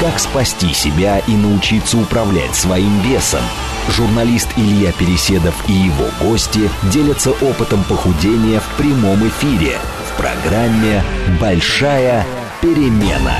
[0.00, 3.42] Как спасти себя и научиться управлять своим весом?
[3.88, 11.04] Журналист Илья Переседов и его гости делятся опытом похудения в прямом эфире в программе
[11.40, 12.26] «Большая
[12.62, 13.36] перемена».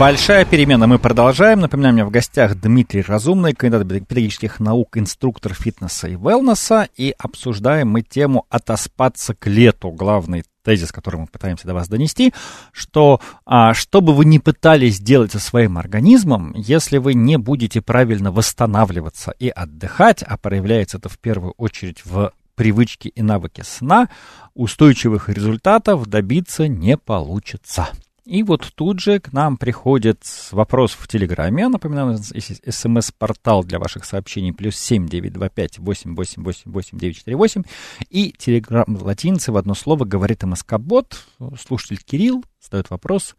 [0.00, 0.86] Большая перемена.
[0.86, 1.60] Мы продолжаем.
[1.60, 6.88] Напоминаю, у меня в гостях Дмитрий Разумный, кандидат педагогических наук, инструктор фитнеса и велнеса.
[6.96, 9.90] И обсуждаем мы тему «Отоспаться к лету».
[9.90, 12.32] Главный тезис, который мы пытаемся до вас донести,
[12.72, 17.82] что а, что бы вы ни пытались сделать со своим организмом, если вы не будете
[17.82, 24.08] правильно восстанавливаться и отдыхать, а проявляется это в первую очередь в привычке и навыке сна,
[24.54, 27.90] устойчивых результатов добиться не получится.
[28.30, 31.66] И вот тут же к нам приходит вопрос в Телеграме.
[31.66, 37.16] Напоминаю, смс-портал для ваших сообщений плюс семь девять два пять восемь восемь восемь восемь девять
[37.16, 37.64] четыре восемь.
[38.08, 41.26] И Телеграм латинцы в одно слово говорит МСК-бот.
[41.60, 43.34] Слушатель Кирилл задает вопрос.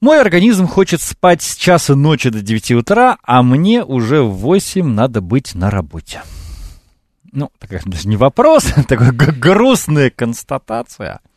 [0.00, 4.84] Мой организм хочет спать с часа ночи до 9 утра, а мне уже в 8
[4.84, 6.22] надо быть на работе.
[7.30, 11.20] Ну, такая даже не вопрос, такая грустная констатация–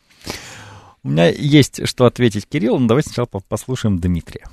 [1.06, 4.44] у меня есть что ответить Кириллу, но давайте сначала послушаем Дмитрия.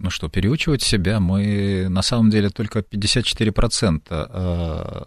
[0.00, 5.04] Ну что, переучивать себя мы на самом деле только 54% э,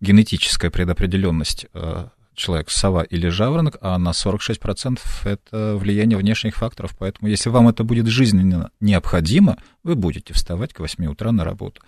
[0.00, 6.94] генетическая предопределенность э, человек, сова или жаворонок, а на 46% это влияние внешних факторов.
[6.98, 11.80] Поэтому если вам это будет жизненно необходимо, вы будете вставать к 8 утра на работу.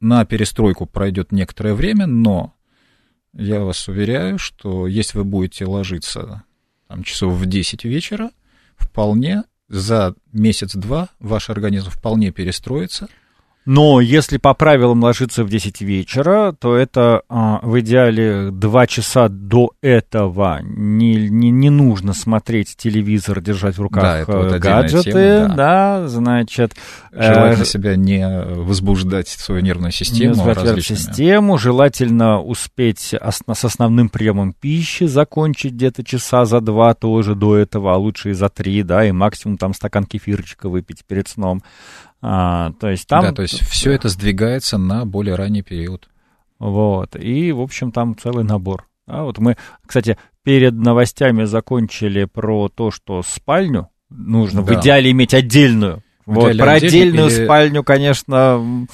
[0.00, 2.54] На перестройку пройдет некоторое время, но
[3.32, 6.42] я вас уверяю, что если вы будете ложиться
[6.92, 8.30] там, часов в 10 вечера,
[8.76, 13.08] вполне за месяц-два ваш организм вполне перестроится–
[13.64, 19.28] но если по правилам ложиться в 10 вечера, то это а, в идеале 2 часа
[19.28, 25.12] до этого не, не, не нужно смотреть телевизор, держать в руках да, это вот гаджеты,
[25.12, 25.54] тема, да.
[26.00, 26.74] да, значит...
[27.12, 30.34] Желательно э, себя не возбуждать свою нервную систему.
[30.34, 36.94] Не нервную систему, желательно успеть ос- с основным приемом пищи закончить где-то часа за два
[36.94, 41.04] тоже до этого, а лучше и за три, да, и максимум там стакан кефирчика выпить
[41.06, 41.62] перед сном.
[42.22, 43.24] А, то есть там...
[43.24, 46.08] Да, то есть все это сдвигается на более ранний период.
[46.58, 48.86] Вот, и, в общем, там целый набор.
[49.06, 54.72] А вот мы, кстати, перед новостями закончили про то, что спальню нужно да.
[54.72, 56.02] в идеале иметь отдельную.
[56.24, 57.44] В вот, про отдельную или...
[57.44, 58.86] спальню, конечно...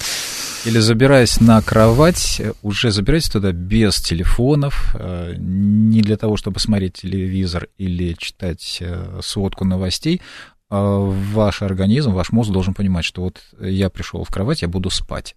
[0.65, 6.95] Или забираясь на кровать, уже забирайтесь туда без телефонов, э, не для того, чтобы смотреть
[6.95, 10.21] телевизор или читать э, сводку новостей,
[10.69, 15.35] ваш организм, ваш мозг должен понимать, что вот я пришел в кровать, я буду спать.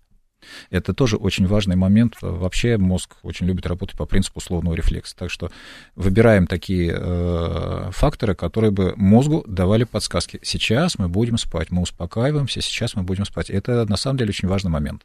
[0.71, 2.17] Это тоже очень важный момент.
[2.21, 5.17] Вообще мозг очень любит работать по принципу условного рефлекса.
[5.17, 5.51] Так что
[5.95, 10.41] выбираем такие э, факторы, которые бы мозгу давали подсказки.
[10.43, 13.51] Сейчас мы будем спать, мы успокаиваемся, сейчас мы будем спать.
[13.51, 15.03] Это на самом деле очень важный момент.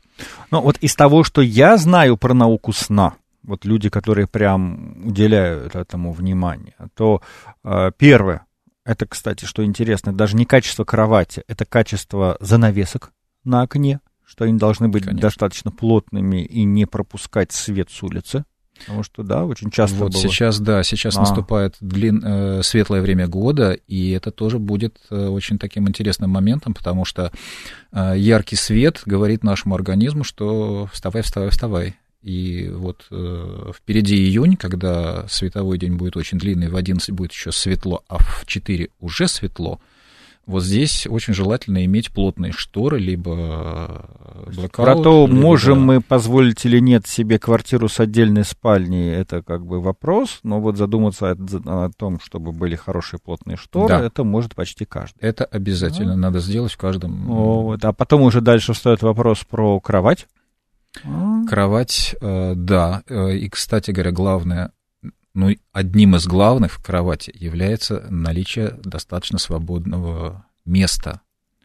[0.51, 5.75] Ну вот из того, что я знаю про науку сна, вот люди, которые прям уделяют
[5.75, 7.21] этому внимание, то
[7.63, 8.46] э, первое,
[8.87, 13.11] это, кстати, что интересно, даже не качество кровати, это качество занавесок
[13.43, 15.21] на окне, что они должны быть Конечно.
[15.21, 18.45] достаточно плотными и не пропускать свет с улицы.
[18.79, 20.21] Потому что, да, очень часто Вот было.
[20.21, 21.21] сейчас, да, сейчас а.
[21.21, 26.73] наступает длин, э, светлое время года, и это тоже будет э, очень таким интересным моментом,
[26.73, 27.31] потому что
[27.91, 31.95] э, яркий свет говорит нашему организму, что вставай, вставай, вставай.
[32.27, 37.53] И вот э, впереди июнь, когда световой день будет очень длинный, в 11 будет еще
[37.53, 39.79] светло, а в 4 уже светло,
[40.45, 44.09] вот здесь очень желательно иметь плотные шторы, либо
[44.47, 44.83] blackout.
[44.83, 49.65] Про то, либо, можем мы позволить или нет себе квартиру с отдельной спальней, это как
[49.65, 54.05] бы вопрос, но вот задуматься о, о том, чтобы были хорошие плотные шторы, да.
[54.05, 55.19] это может почти каждый.
[55.21, 56.17] Это обязательно да.
[56.17, 57.25] надо сделать в каждом.
[57.25, 57.85] Вот.
[57.85, 60.27] А потом уже дальше встает вопрос про кровать.
[61.47, 63.03] Кровать, э, да.
[63.07, 64.71] Э, и, кстати говоря, главное,
[65.33, 71.21] ну, одним из главных в кровати является наличие достаточно свободного места,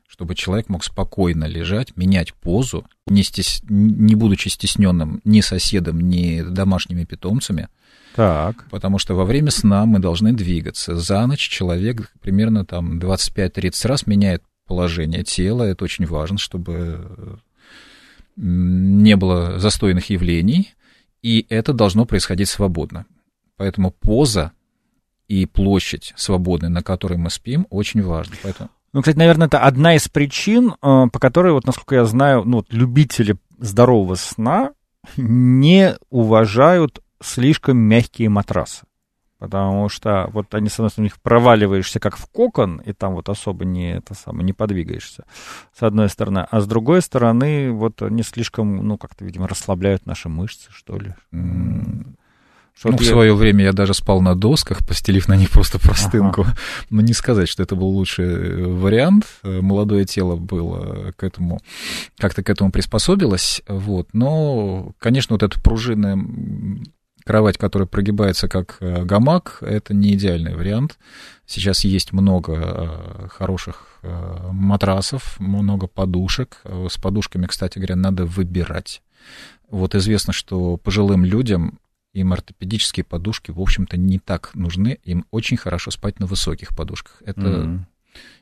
[0.06, 3.62] чтобы человек мог спокойно лежать, менять позу, не, стес...
[3.68, 7.68] не будучи стесненным ни соседом, ни домашними питомцами.
[8.14, 8.66] Так.
[8.70, 10.96] Потому что во время сна мы должны двигаться.
[10.96, 15.62] За ночь человек примерно там 25-30 раз меняет положение тела.
[15.62, 17.40] Это очень важно, чтобы
[18.36, 20.74] не было застойных явлений,
[21.22, 23.06] и это должно происходить свободно.
[23.56, 24.52] Поэтому поза
[25.28, 28.36] и площадь свободной, на которой мы спим, очень важно.
[28.42, 28.70] Поэтому...
[28.92, 32.58] Ну, кстати, наверное, это одна из причин, э, по которой, вот, насколько я знаю, ну,
[32.58, 34.72] вот, любители здорового сна
[35.16, 38.84] не уважают слишком мягкие матрасы.
[39.42, 43.64] Потому что вот они, с одной стороны, проваливаешься как в кокон, и там вот особо
[43.64, 45.24] не, это самое, не подвигаешься,
[45.76, 46.46] с одной стороны.
[46.48, 51.16] А с другой стороны, вот они слишком, ну, как-то, видимо, расслабляют наши мышцы, что ли.
[52.72, 56.42] Что ну, в свое время я даже спал на досках, постелив на них просто простынку.
[56.42, 56.55] Ага.
[56.90, 59.26] Но не сказать, что это был лучший э, вариант.
[59.42, 61.61] Э, молодое тело было к этому,
[62.16, 63.61] как-то к этому приспособилось.
[63.66, 64.09] Вот.
[64.12, 66.16] Но, конечно, вот эта пружинная
[67.24, 70.98] кровать, которая прогибается как э, гамак, это не идеальный вариант.
[71.46, 76.62] Сейчас есть много хороших матрасов, много подушек.
[76.64, 79.02] С подушками, кстати говоря, надо выбирать.
[79.68, 81.78] Вот известно, что пожилым людям
[82.12, 84.98] им ортопедические подушки, в общем-то, не так нужны.
[85.04, 87.22] Им очень хорошо спать на высоких подушках.
[87.24, 87.80] Это mm-hmm.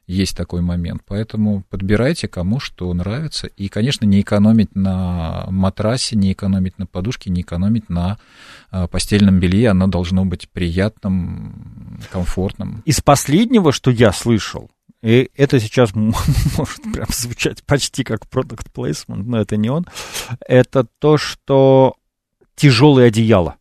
[0.06, 1.02] Есть такой момент.
[1.06, 3.46] Поэтому подбирайте, кому что нравится.
[3.46, 8.18] И, конечно, не экономить на матрасе, не экономить на подушке, не экономить на
[8.70, 9.70] а, постельном белье.
[9.70, 12.82] Оно должно быть приятным, комфортным.
[12.84, 14.70] Из последнего, что я слышал,
[15.02, 19.86] и это сейчас может прям звучать почти как product placement, но это не он.
[20.46, 21.94] Это то, что
[22.56, 23.56] тяжелое одеяло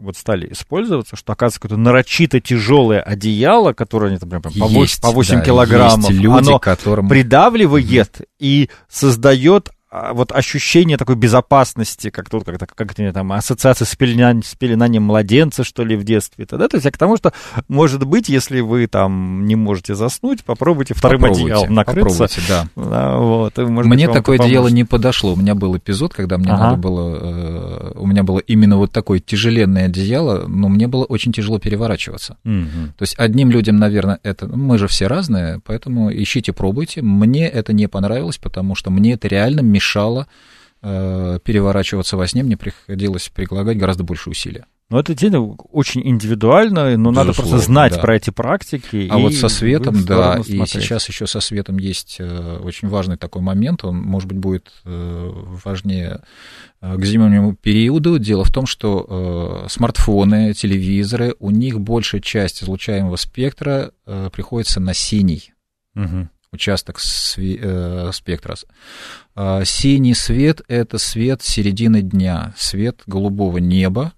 [0.00, 5.00] вот стали использоваться, что оказывается какое-то нарочито тяжелое одеяло, которое они там прям, по 8,
[5.00, 7.08] по 8 да, килограммов, люди, оно которым...
[7.08, 8.26] придавливает mm-hmm.
[8.38, 14.42] и создает вот ощущение такой безопасности, как тут, как, как это там, ассоциация с, пеленанием,
[14.42, 16.44] с пеленанием младенца, что ли, в детстве.
[16.44, 17.32] Тогда, то есть, а к тому, что,
[17.68, 22.24] может быть, если вы там не можете заснуть, попробуйте вторым попробуйте, одеялом накрыться.
[22.24, 22.66] Попробуйте, да.
[22.74, 25.34] да вот, и, может мне быть, такое одеяло не подошло.
[25.34, 26.64] У меня был эпизод, когда мне ага.
[26.64, 31.32] надо было, э, у меня было именно вот такое тяжеленное одеяло, но мне было очень
[31.32, 32.38] тяжело переворачиваться.
[32.44, 32.94] Угу.
[32.98, 37.02] То есть, одним людям, наверное, это, мы же все разные, поэтому ищите, пробуйте.
[37.02, 40.26] Мне это не понравилось, потому что мне это реально мешало
[40.82, 44.66] э, переворачиваться во сне, мне приходилось прилагать гораздо больше усилия.
[44.88, 48.00] Ну, это действительно очень индивидуально, но Безусловно, надо просто знать да.
[48.00, 49.08] про эти практики.
[49.10, 53.42] А вот со светом, да, и сейчас еще со светом есть э, очень важный такой
[53.42, 55.30] момент, он, может быть, будет э,
[55.64, 56.22] важнее
[56.80, 58.20] к зимнему периоду.
[58.20, 63.90] Дело в том, что смартфоны, телевизоры, у них большая часть излучаемого спектра
[64.30, 65.52] приходится на синий.
[65.96, 66.98] Угу участок
[67.36, 68.56] э, спектра.
[69.34, 74.12] А, синий свет— это свет середины дня, свет голубого неба,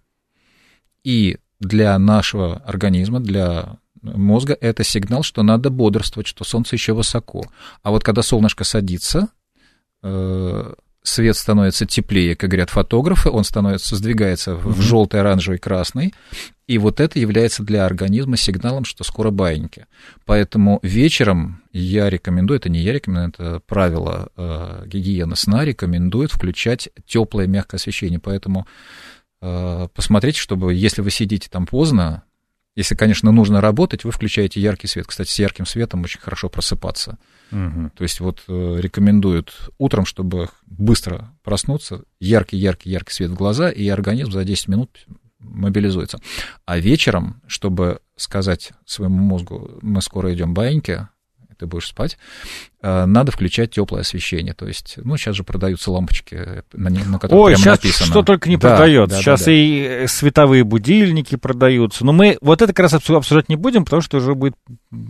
[1.04, 7.44] и для нашего организма, для мозга это сигнал, что надо бодрствовать, что солнце еще высоко.
[7.82, 9.28] А вот когда солнышко садится,
[10.02, 16.14] э, свет становится теплее, как говорят фотографы, он становится, сдвигается в желтый, оранжевый, красный,
[16.66, 19.86] и вот это является для организма сигналом, что скоро баиньки.
[20.26, 26.88] Поэтому вечером я рекомендую, это не я рекомендую, это правило э, гигиены сна, рекомендует включать
[27.06, 28.18] теплое мягкое освещение.
[28.18, 28.66] Поэтому
[29.40, 32.24] э, посмотрите, чтобы, если вы сидите там поздно,
[32.78, 35.06] если, конечно, нужно работать, вы включаете яркий свет.
[35.08, 37.18] Кстати, с ярким светом очень хорошо просыпаться.
[37.50, 37.90] Угу.
[37.96, 44.30] То есть вот э, рекомендуют утром, чтобы быстро проснуться, яркий-яркий-яркий свет в глаза, и организм
[44.30, 45.06] за 10 минут
[45.40, 46.20] мобилизуется.
[46.66, 51.08] А вечером, чтобы сказать своему мозгу, мы скоро идем баиньки,
[51.58, 52.18] ты будешь спать,
[52.82, 54.54] э, надо включать теплое освещение.
[54.54, 58.06] То есть, ну, сейчас же продаются лампочки, на, на которых Ой, сейчас написано.
[58.06, 59.16] что только не да, продается.
[59.16, 59.52] Да, сейчас да, да.
[59.52, 62.04] и э, световые будильники продаются.
[62.04, 64.54] Но мы вот это как раз обсуждать не будем, потому что уже будет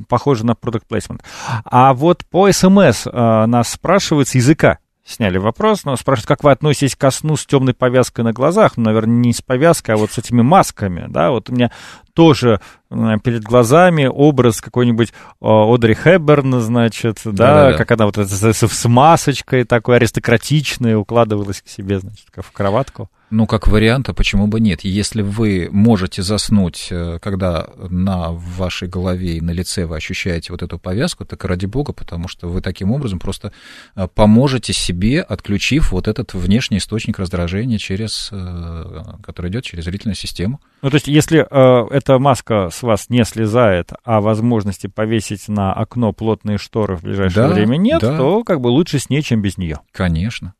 [0.08, 1.20] похоже на product placement.
[1.64, 6.50] А вот по СМС э, нас спрашивают с языка сняли вопрос, но спрашивают, как вы
[6.50, 8.76] относитесь ко сну с темной повязкой на глазах?
[8.76, 11.70] Ну, наверное, не с повязкой, а вот с этими масками, да, вот у меня
[12.12, 18.84] тоже перед глазами образ какой-нибудь Одри Хэбберн, значит, да, да, да, как она вот с
[18.88, 23.08] масочкой такой аристократичной укладывалась к себе, значит, в кроватку.
[23.30, 24.84] Ну, как вариант, а почему бы нет?
[24.84, 30.62] Если вы можете заснуть, э, когда на вашей голове и на лице вы ощущаете вот
[30.62, 33.52] эту повязку, так ради бога, потому что вы таким образом просто
[33.96, 40.16] э, поможете себе, отключив вот этот внешний источник раздражения, через, э, который идет через зрительную
[40.16, 40.60] систему.
[40.80, 45.74] Ну, то есть, если э, эта маска с вас не слезает, а возможности повесить на
[45.74, 48.16] окно плотные шторы в ближайшее да, время нет, да.
[48.16, 49.80] то как бы лучше с ней, чем без нее.
[49.92, 50.54] Конечно.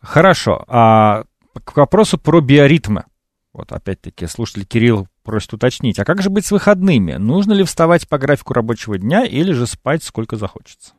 [0.00, 0.64] Хорошо.
[0.68, 1.24] А
[1.64, 3.04] к вопросу про биоритмы.
[3.52, 7.14] Вот опять-таки слушатель Кирилл просит уточнить, а как же быть с выходными?
[7.14, 10.92] Нужно ли вставать по графику рабочего дня или же спать сколько захочется?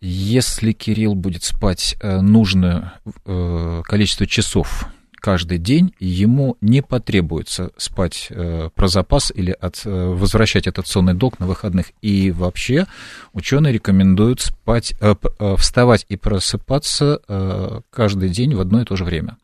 [0.00, 2.94] Если Кирилл будет спать э, нужное
[3.26, 4.86] э, количество часов
[5.20, 11.14] каждый день, ему не потребуется спать э, про запас или от, э, возвращать этот сонный
[11.14, 11.92] док на выходных.
[12.02, 12.86] И вообще
[13.32, 18.96] ученые рекомендуют спать, э, э, вставать и просыпаться э, каждый день в одно и то
[18.96, 19.36] же время.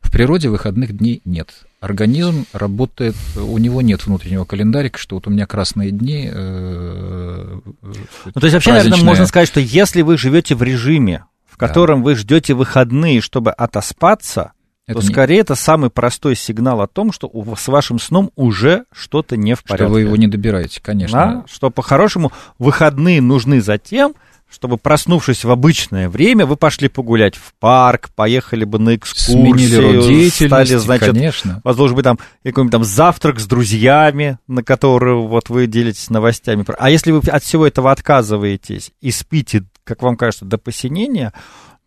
[0.00, 1.50] В природе выходных дней нет.
[1.80, 6.30] Организм работает, у него нет внутреннего календарика, что вот у меня красные дни.
[6.32, 11.56] Э, ну, то есть вообще, наверное, можно сказать, что если вы живете в режиме, в
[11.56, 12.04] котором да.
[12.06, 14.53] вы ждете выходные, чтобы отоспаться,
[14.86, 15.12] это то не...
[15.12, 19.54] скорее это самый простой сигнал о том, что у, с вашим сном уже что-то не
[19.54, 19.84] в порядке.
[19.84, 21.18] Что вы его не добираете, конечно.
[21.18, 21.44] Да?
[21.50, 24.14] Что по-хорошему выходные нужны за тем,
[24.50, 30.76] чтобы, проснувшись в обычное время, вы пошли погулять в парк, поехали бы на экскурсию, стали,
[30.76, 31.60] значит, конечно.
[31.64, 36.64] вас быть там какой-нибудь там завтрак с друзьями, на который вот вы делитесь новостями.
[36.78, 41.32] А если вы от всего этого отказываетесь и спите, как вам кажется, до посинения,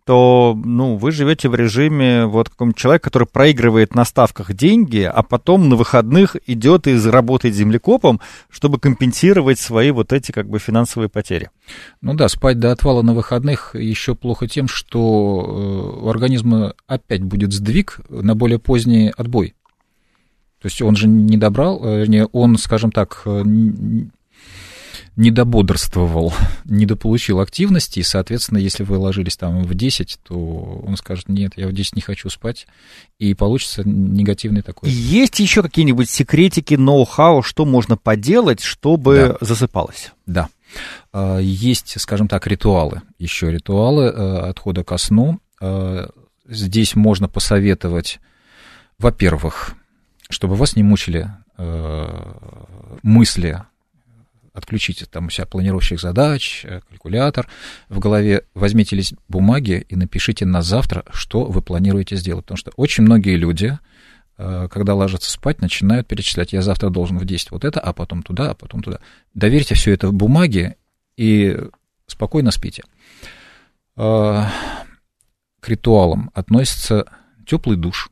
[0.07, 5.21] то ну, вы живете в режиме вот какого-нибудь человека, который проигрывает на ставках деньги, а
[5.21, 11.09] потом на выходных идет и работает землекопом, чтобы компенсировать свои вот эти как бы финансовые
[11.09, 11.49] потери.
[11.99, 17.23] Ну да, спать до отвала на выходных еще плохо тем, что э, у организма опять
[17.23, 19.55] будет сдвиг на более поздний отбой.
[20.61, 23.43] То есть он же не добрал, э, вернее, он, скажем так, э,
[25.17, 26.33] недободрствовал,
[26.65, 30.35] недополучил активности, и, соответственно, если вы ложились там в 10, то
[30.85, 32.67] он скажет, нет, я в 10 не хочу спать,
[33.19, 34.89] и получится негативный такой.
[34.89, 39.45] Есть еще какие-нибудь секретики, ноу-хау, что можно поделать, чтобы да.
[39.45, 40.13] засыпалось?
[40.25, 40.49] Да.
[41.11, 45.39] А, есть, скажем так, ритуалы, еще ритуалы э, отхода ко сну.
[45.59, 46.09] А,
[46.47, 48.19] здесь можно посоветовать,
[48.99, 49.73] во-первых,
[50.29, 52.33] чтобы вас не мучили э,
[53.01, 53.63] мысли
[54.57, 57.47] отключите там у себя планировщик задач, э, калькулятор
[57.89, 62.45] в голове, возьмите лист бумаги и напишите на завтра, что вы планируете сделать.
[62.45, 63.77] Потому что очень многие люди,
[64.37, 68.23] э, когда ложатся спать, начинают перечислять, я завтра должен в 10 вот это, а потом
[68.23, 68.99] туда, а потом туда.
[69.35, 70.75] Доверьте все это бумаге
[71.15, 71.57] и
[72.07, 72.83] спокойно спите.
[73.95, 74.43] Э,
[75.59, 77.05] к ритуалам относится
[77.45, 78.09] теплый душ,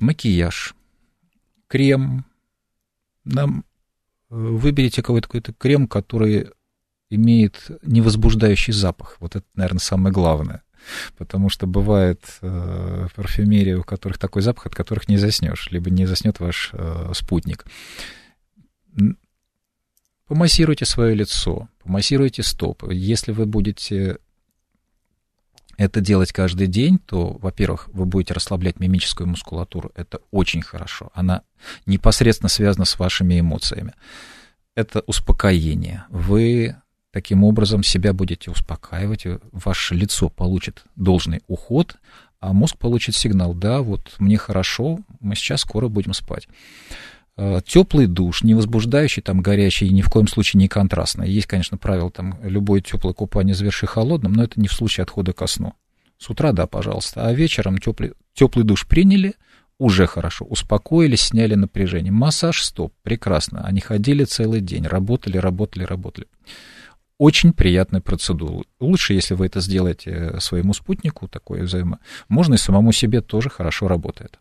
[0.00, 0.74] макияж,
[1.68, 2.24] крем,
[3.24, 3.64] нам
[4.28, 6.50] выберите какой-то какой крем, который
[7.10, 9.16] имеет невозбуждающий запах.
[9.20, 10.62] Вот это, наверное, самое главное.
[11.16, 16.06] Потому что бывает э, парфюмерии, у которых такой запах, от которых не заснешь, либо не
[16.06, 17.64] заснет ваш э, спутник.
[20.26, 22.92] Помассируйте свое лицо, помассируйте стопы.
[22.92, 24.18] Если вы будете
[25.76, 29.92] это делать каждый день, то, во-первых, вы будете расслаблять мимическую мускулатуру.
[29.94, 31.10] Это очень хорошо.
[31.14, 31.42] Она
[31.84, 33.92] непосредственно связана с вашими эмоциями.
[34.74, 36.04] Это успокоение.
[36.10, 36.76] Вы
[37.12, 41.96] таким образом себя будете успокаивать, ваше лицо получит должный уход,
[42.40, 46.46] а мозг получит сигнал, да, вот мне хорошо, мы сейчас скоро будем спать.
[47.38, 51.30] Э, теплый душ, не возбуждающий, там, горячий, ни в коем случае не контрастный.
[51.30, 55.34] Есть, конечно, правило, там, любое теплое купание заверши холодным, но это не в случае отхода
[55.34, 55.74] ко сну.
[56.18, 59.34] С утра, да, пожалуйста, а вечером теплый, теплый душ приняли,
[59.78, 62.10] уже хорошо, успокоились, сняли напряжение.
[62.10, 63.62] Массаж стоп, прекрасно.
[63.66, 66.28] Они ходили целый день, работали, работали, работали.
[67.18, 68.64] Очень приятная процедура.
[68.80, 71.98] Лучше, если вы это сделаете своему спутнику, такое взаимо.
[72.30, 74.38] Можно и самому себе тоже хорошо работает.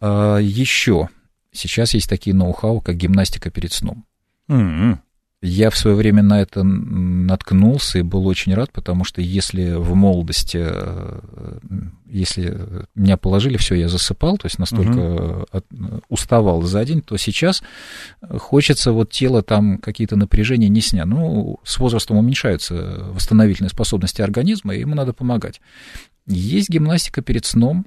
[0.00, 1.08] А, еще
[1.54, 4.04] Сейчас есть такие ноу-хау, как гимнастика перед сном.
[4.48, 4.98] Mm-hmm.
[5.46, 9.94] Я в свое время на это наткнулся и был очень рад, потому что если в
[9.94, 11.20] молодости, э,
[12.06, 16.02] если меня положили, все, я засыпал, то есть настолько uh-huh.
[16.08, 17.62] уставал за день, то сейчас
[18.38, 21.04] хочется вот тело там какие-то напряжения не снять.
[21.04, 25.60] Ну, с возрастом уменьшаются восстановительные способности организма, и ему надо помогать.
[26.26, 27.84] Есть гимнастика перед сном,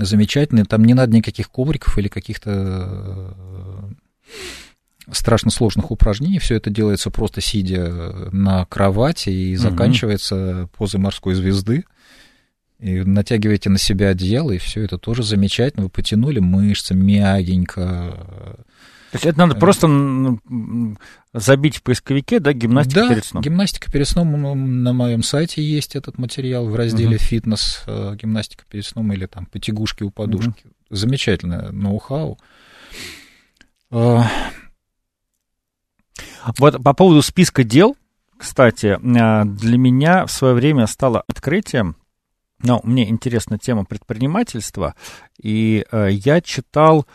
[0.00, 0.64] замечательные.
[0.64, 6.38] Там не надо никаких ковриков или каких-то э, страшно сложных упражнений.
[6.38, 10.70] Все это делается просто сидя на кровати и заканчивается угу.
[10.76, 11.84] позой морской звезды.
[12.78, 15.84] И натягиваете на себя одеяло, и все это тоже замечательно.
[15.84, 18.58] Вы потянули мышцы мягенько,
[19.10, 19.88] то есть это надо просто
[21.32, 23.42] забить в поисковике, да, гимнастика да, перед сном?
[23.42, 27.20] гимнастика перед сном на моем сайте есть этот материал в разделе uh-huh.
[27.20, 30.64] фитнес, э, гимнастика перед сном или там потягушки у подушки.
[30.64, 30.72] Uh-huh.
[30.90, 32.38] Замечательное ноу-хау.
[33.90, 34.26] А,
[36.58, 37.96] вот по поводу списка дел,
[38.36, 41.96] кстати, э, для меня в свое время стало открытием,
[42.60, 44.94] но мне интересна тема предпринимательства,
[45.40, 47.06] и э, я читал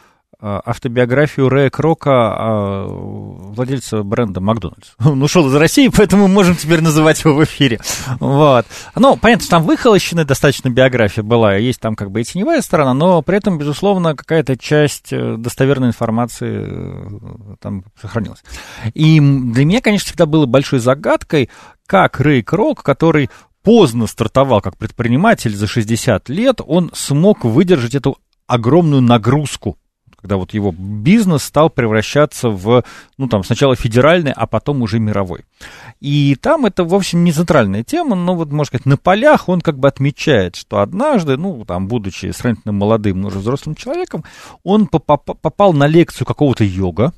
[0.42, 4.90] автобиографию Рэя Крока, а, владельца бренда Макдональдс.
[5.06, 7.80] Он ушел из России, поэтому можем теперь называть его в эфире.
[8.20, 8.66] Вот.
[8.96, 12.94] Ну, понятно, что там выхолощенная достаточно биография была, есть там как бы и теневая сторона,
[12.94, 18.44] но при этом, безусловно, какая-то часть э, достоверной информации э, там сохранилась.
[18.94, 21.50] И для меня, конечно, всегда было большой загадкой,
[21.86, 23.30] как Рэй Крок, который
[23.64, 28.18] поздно стартовал как предприниматель за 60 лет, он смог выдержать эту
[28.48, 29.78] огромную нагрузку
[30.22, 32.84] когда вот его бизнес стал превращаться в,
[33.18, 35.46] ну, там, сначала федеральный, а потом уже мировой.
[36.00, 39.62] И там это, в общем, не центральная тема, но вот, можно сказать, на полях он
[39.62, 44.24] как бы отмечает, что однажды, ну, там, будучи сравнительно молодым, но уже взрослым человеком,
[44.64, 47.14] он попал на лекцию какого-то йога,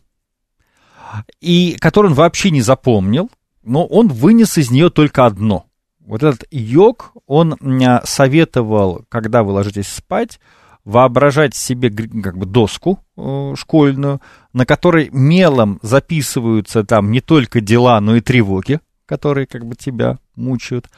[1.42, 3.30] и который он вообще не запомнил,
[3.64, 5.66] но он вынес из нее только одно.
[6.00, 7.58] Вот этот йог, он
[8.04, 10.40] советовал, когда вы ложитесь спать,
[10.86, 14.22] воображать себе как бы доску э, школьную,
[14.52, 20.20] на которой мелом записываются там не только дела, но и тревоги, которые как бы тебя
[20.36, 20.90] мучают.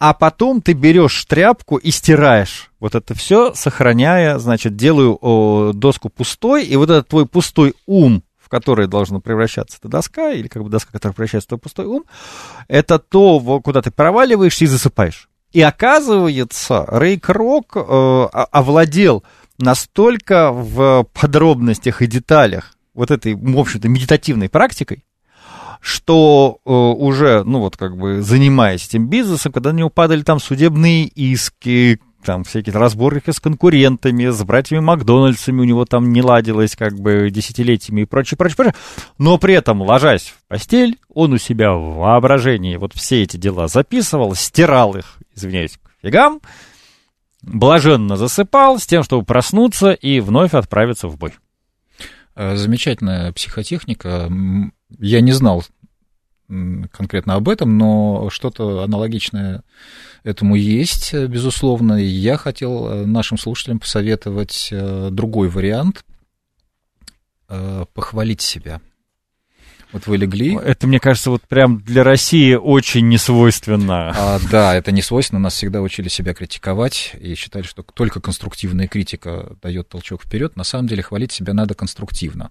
[0.00, 6.08] А потом ты берешь тряпку и стираешь вот это все, сохраняя, значит, делаю о, доску
[6.08, 10.64] пустой, и вот этот твой пустой ум, в который должна превращаться эта доска, или как
[10.64, 12.04] бы доска, которая превращается в твой пустой ум,
[12.66, 15.29] это то, куда ты проваливаешься и засыпаешь.
[15.52, 19.24] И оказывается, Рэй Крок э, овладел
[19.58, 25.04] настолько в подробностях и деталях вот этой, в общем-то, медитативной практикой,
[25.80, 30.38] что э, уже, ну вот как бы занимаясь этим бизнесом, когда на него падали там
[30.38, 36.76] судебные иски, там всякие разборки с конкурентами, с братьями Макдональдсами у него там не ладилось
[36.76, 38.74] как бы десятилетиями и прочее, прочее, прочее.
[39.18, 43.68] Но при этом, ложась в постель, он у себя в воображении вот все эти дела
[43.68, 46.40] записывал, стирал их, извиняюсь, к фигам,
[47.42, 51.32] блаженно засыпал с тем, чтобы проснуться и вновь отправиться в бой.
[52.36, 54.30] Э, замечательная психотехника.
[54.98, 55.64] Я не знал
[56.92, 59.62] конкретно об этом, но что-то аналогичное
[60.24, 62.02] этому есть, безусловно.
[62.02, 66.04] И я хотел э, нашим слушателям посоветовать э, другой вариант
[67.94, 68.80] похвалить себя.
[69.92, 70.56] Вот вы легли.
[70.56, 74.12] Это, мне кажется, вот прям для России очень несвойственно.
[74.16, 75.40] А, да, это не свойственно.
[75.40, 80.56] Нас всегда учили себя критиковать и считали, что только конструктивная критика дает толчок вперед.
[80.56, 82.50] На самом деле хвалить себя надо конструктивно.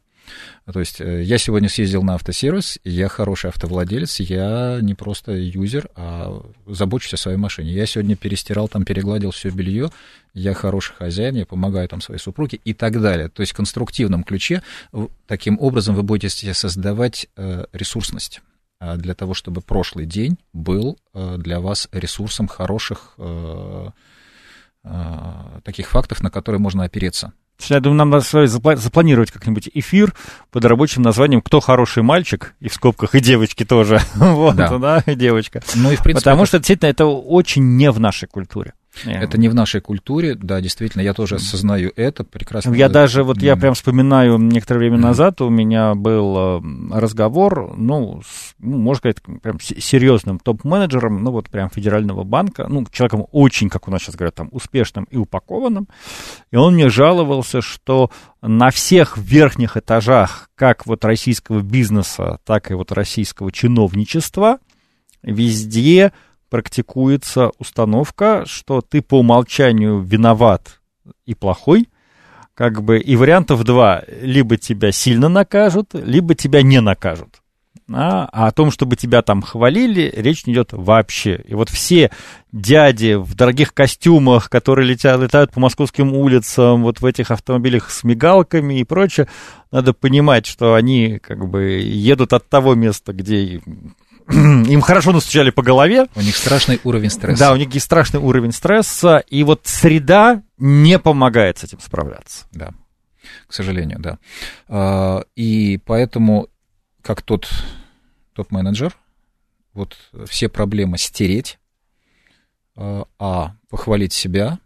[0.72, 5.90] То есть э, я сегодня съездил на автосервис, я хороший автовладелец, я не просто юзер,
[5.96, 7.72] а забочусь о своей машине.
[7.72, 9.90] Я сегодня перестирал, там перегладил все белье,
[10.34, 13.30] я хороший хозяин, я помогаю там своей супруге и так далее.
[13.30, 14.62] То есть в конструктивном ключе
[15.28, 18.42] таким образом вы будете создавать э, ресурсность
[18.80, 23.18] а, для того, чтобы прошлый день был э, для вас ресурсом хороших
[25.66, 27.34] таких фактов, на которые можно опереться.
[27.68, 30.14] Я думаю, нам надо запланировать как-нибудь эфир
[30.52, 34.00] под рабочим названием «Кто хороший мальчик?» и в скобках и девочки тоже.
[34.16, 34.78] вот, да.
[34.78, 35.62] да, и девочка.
[35.76, 36.24] Ну и в принципе...
[36.24, 38.74] Потому что, действительно, это очень не в нашей культуре.
[39.06, 42.24] Это не в нашей культуре, да, действительно, я тоже осознаю это.
[42.24, 42.74] Прекрасно.
[42.74, 48.22] Я даже, вот я прям вспоминаю, некоторое время назад у меня был э, разговор, ну,
[48.26, 53.70] с, ну можно сказать, прям серьезным топ-менеджером, ну, вот прям федерального банка, ну, человеком очень,
[53.70, 55.88] как у нас сейчас говорят, там, успешным и упакованным,
[56.52, 58.12] и он мне жаловался, что
[58.42, 64.60] на всех верхних этажах, как вот российского бизнеса, так и вот российского чиновничества,
[65.22, 66.12] везде
[66.50, 70.80] практикуется установка, что ты по умолчанию виноват
[71.26, 71.88] и плохой,
[72.54, 74.04] как бы, и вариантов два.
[74.22, 77.42] Либо тебя сильно накажут, либо тебя не накажут.
[77.92, 81.44] А, а о том, чтобы тебя там хвалили, речь не идет вообще.
[81.48, 82.12] И вот все
[82.52, 88.04] дяди в дорогих костюмах, которые летят, летают по московским улицам, вот в этих автомобилях с
[88.04, 89.28] мигалками и прочее,
[89.72, 93.60] надо понимать, что они как бы едут от того места, где
[94.30, 96.08] им хорошо настучали по голове.
[96.16, 97.40] У них страшный уровень стресса.
[97.40, 102.46] Да, у них есть страшный уровень стресса, и вот среда не помогает с этим справляться.
[102.52, 102.72] Да,
[103.48, 104.20] к сожалению, да.
[104.68, 106.48] А, и поэтому,
[107.02, 107.50] как тот
[108.34, 108.96] топ-менеджер,
[109.74, 111.58] вот все проблемы стереть,
[112.76, 114.60] а, а похвалить себя,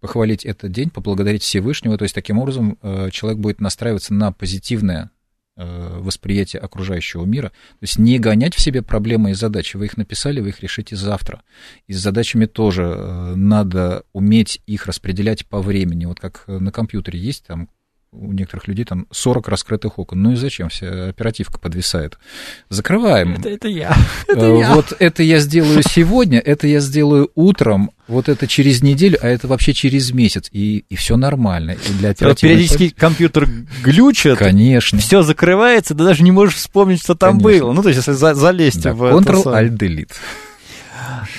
[0.00, 5.10] похвалить этот день, поблагодарить Всевышнего, то есть таким образом э, человек будет настраиваться на позитивное
[5.56, 7.48] восприятие окружающего мира.
[7.48, 9.76] То есть не гонять в себе проблемы и задачи.
[9.76, 11.42] Вы их написали, вы их решите завтра.
[11.86, 16.06] И с задачами тоже э, надо уметь их распределять по времени.
[16.06, 17.68] Вот как на компьютере есть там
[18.12, 20.22] у некоторых людей там 40 раскрытых окон.
[20.22, 20.68] Ну и зачем?
[20.68, 22.18] Вся оперативка подвисает.
[22.68, 23.34] Закрываем.
[23.34, 23.94] Это, это я.
[24.28, 24.74] Это э, я.
[24.74, 29.48] Вот это я сделаю сегодня, это я сделаю утром, вот это через неделю, а это
[29.48, 30.48] вообще через месяц.
[30.52, 31.72] И, и все нормально.
[31.72, 33.48] И для Периодически компьютер
[33.82, 34.38] глючит.
[34.38, 34.98] Конечно.
[34.98, 37.64] Все закрывается, ты даже не можешь вспомнить, что там Конечно.
[37.64, 37.72] было.
[37.72, 39.04] Ну, то есть, если залезть да, в...
[39.04, 40.12] Ctrl-Alt-Delete.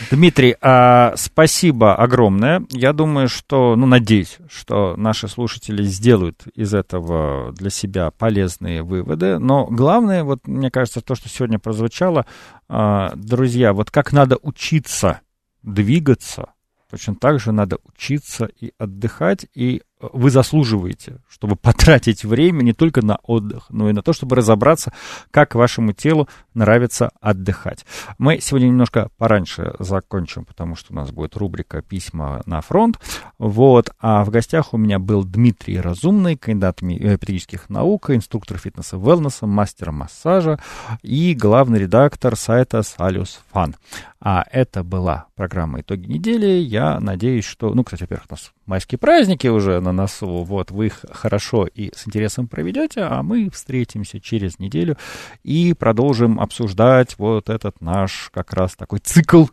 [0.10, 2.64] Дмитрий, а, спасибо огромное.
[2.72, 9.40] Я думаю, что, ну, надеюсь, что наши слушатели сделают из этого для себя полезные выводы.
[9.40, 12.26] Но главное, вот мне кажется, то, что сегодня прозвучало,
[12.68, 15.22] а, друзья, вот как надо учиться
[15.64, 16.54] двигаться,
[16.92, 19.82] точно так же надо учиться и отдыхать, и
[20.14, 24.94] вы заслуживаете, чтобы потратить время не только на отдых, но и на то, чтобы разобраться,
[25.32, 27.86] как вашему телу нравится отдыхать.
[28.18, 33.00] Мы сегодня немножко пораньше закончим, потому что у нас будет рубрика «Письма на фронт».
[33.38, 33.92] Вот.
[34.00, 39.48] А в гостях у меня был Дмитрий Разумный, кандидат э, педагогических наук, инструктор фитнеса велнеса,
[39.48, 40.60] мастер массажа
[41.02, 43.76] и главный редактор сайта Салюс Фан.
[44.20, 46.46] А это была программа «Итоги недели».
[46.46, 47.74] Я надеюсь, что...
[47.74, 50.44] Ну, кстати, во-первых, нас майские праздники уже на носу.
[50.44, 54.98] Вот, вы их хорошо и с интересом проведете, а мы встретимся через неделю
[55.44, 59.48] и продолжим обсуждать вот этот наш как раз такой цикл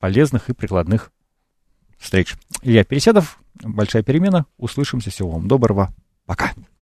[0.00, 1.12] полезных и прикладных
[1.98, 2.34] встреч.
[2.62, 4.46] Илья Переседов, «Большая перемена».
[4.56, 5.10] Услышимся.
[5.10, 5.90] Всего вам доброго.
[6.26, 6.52] Пока.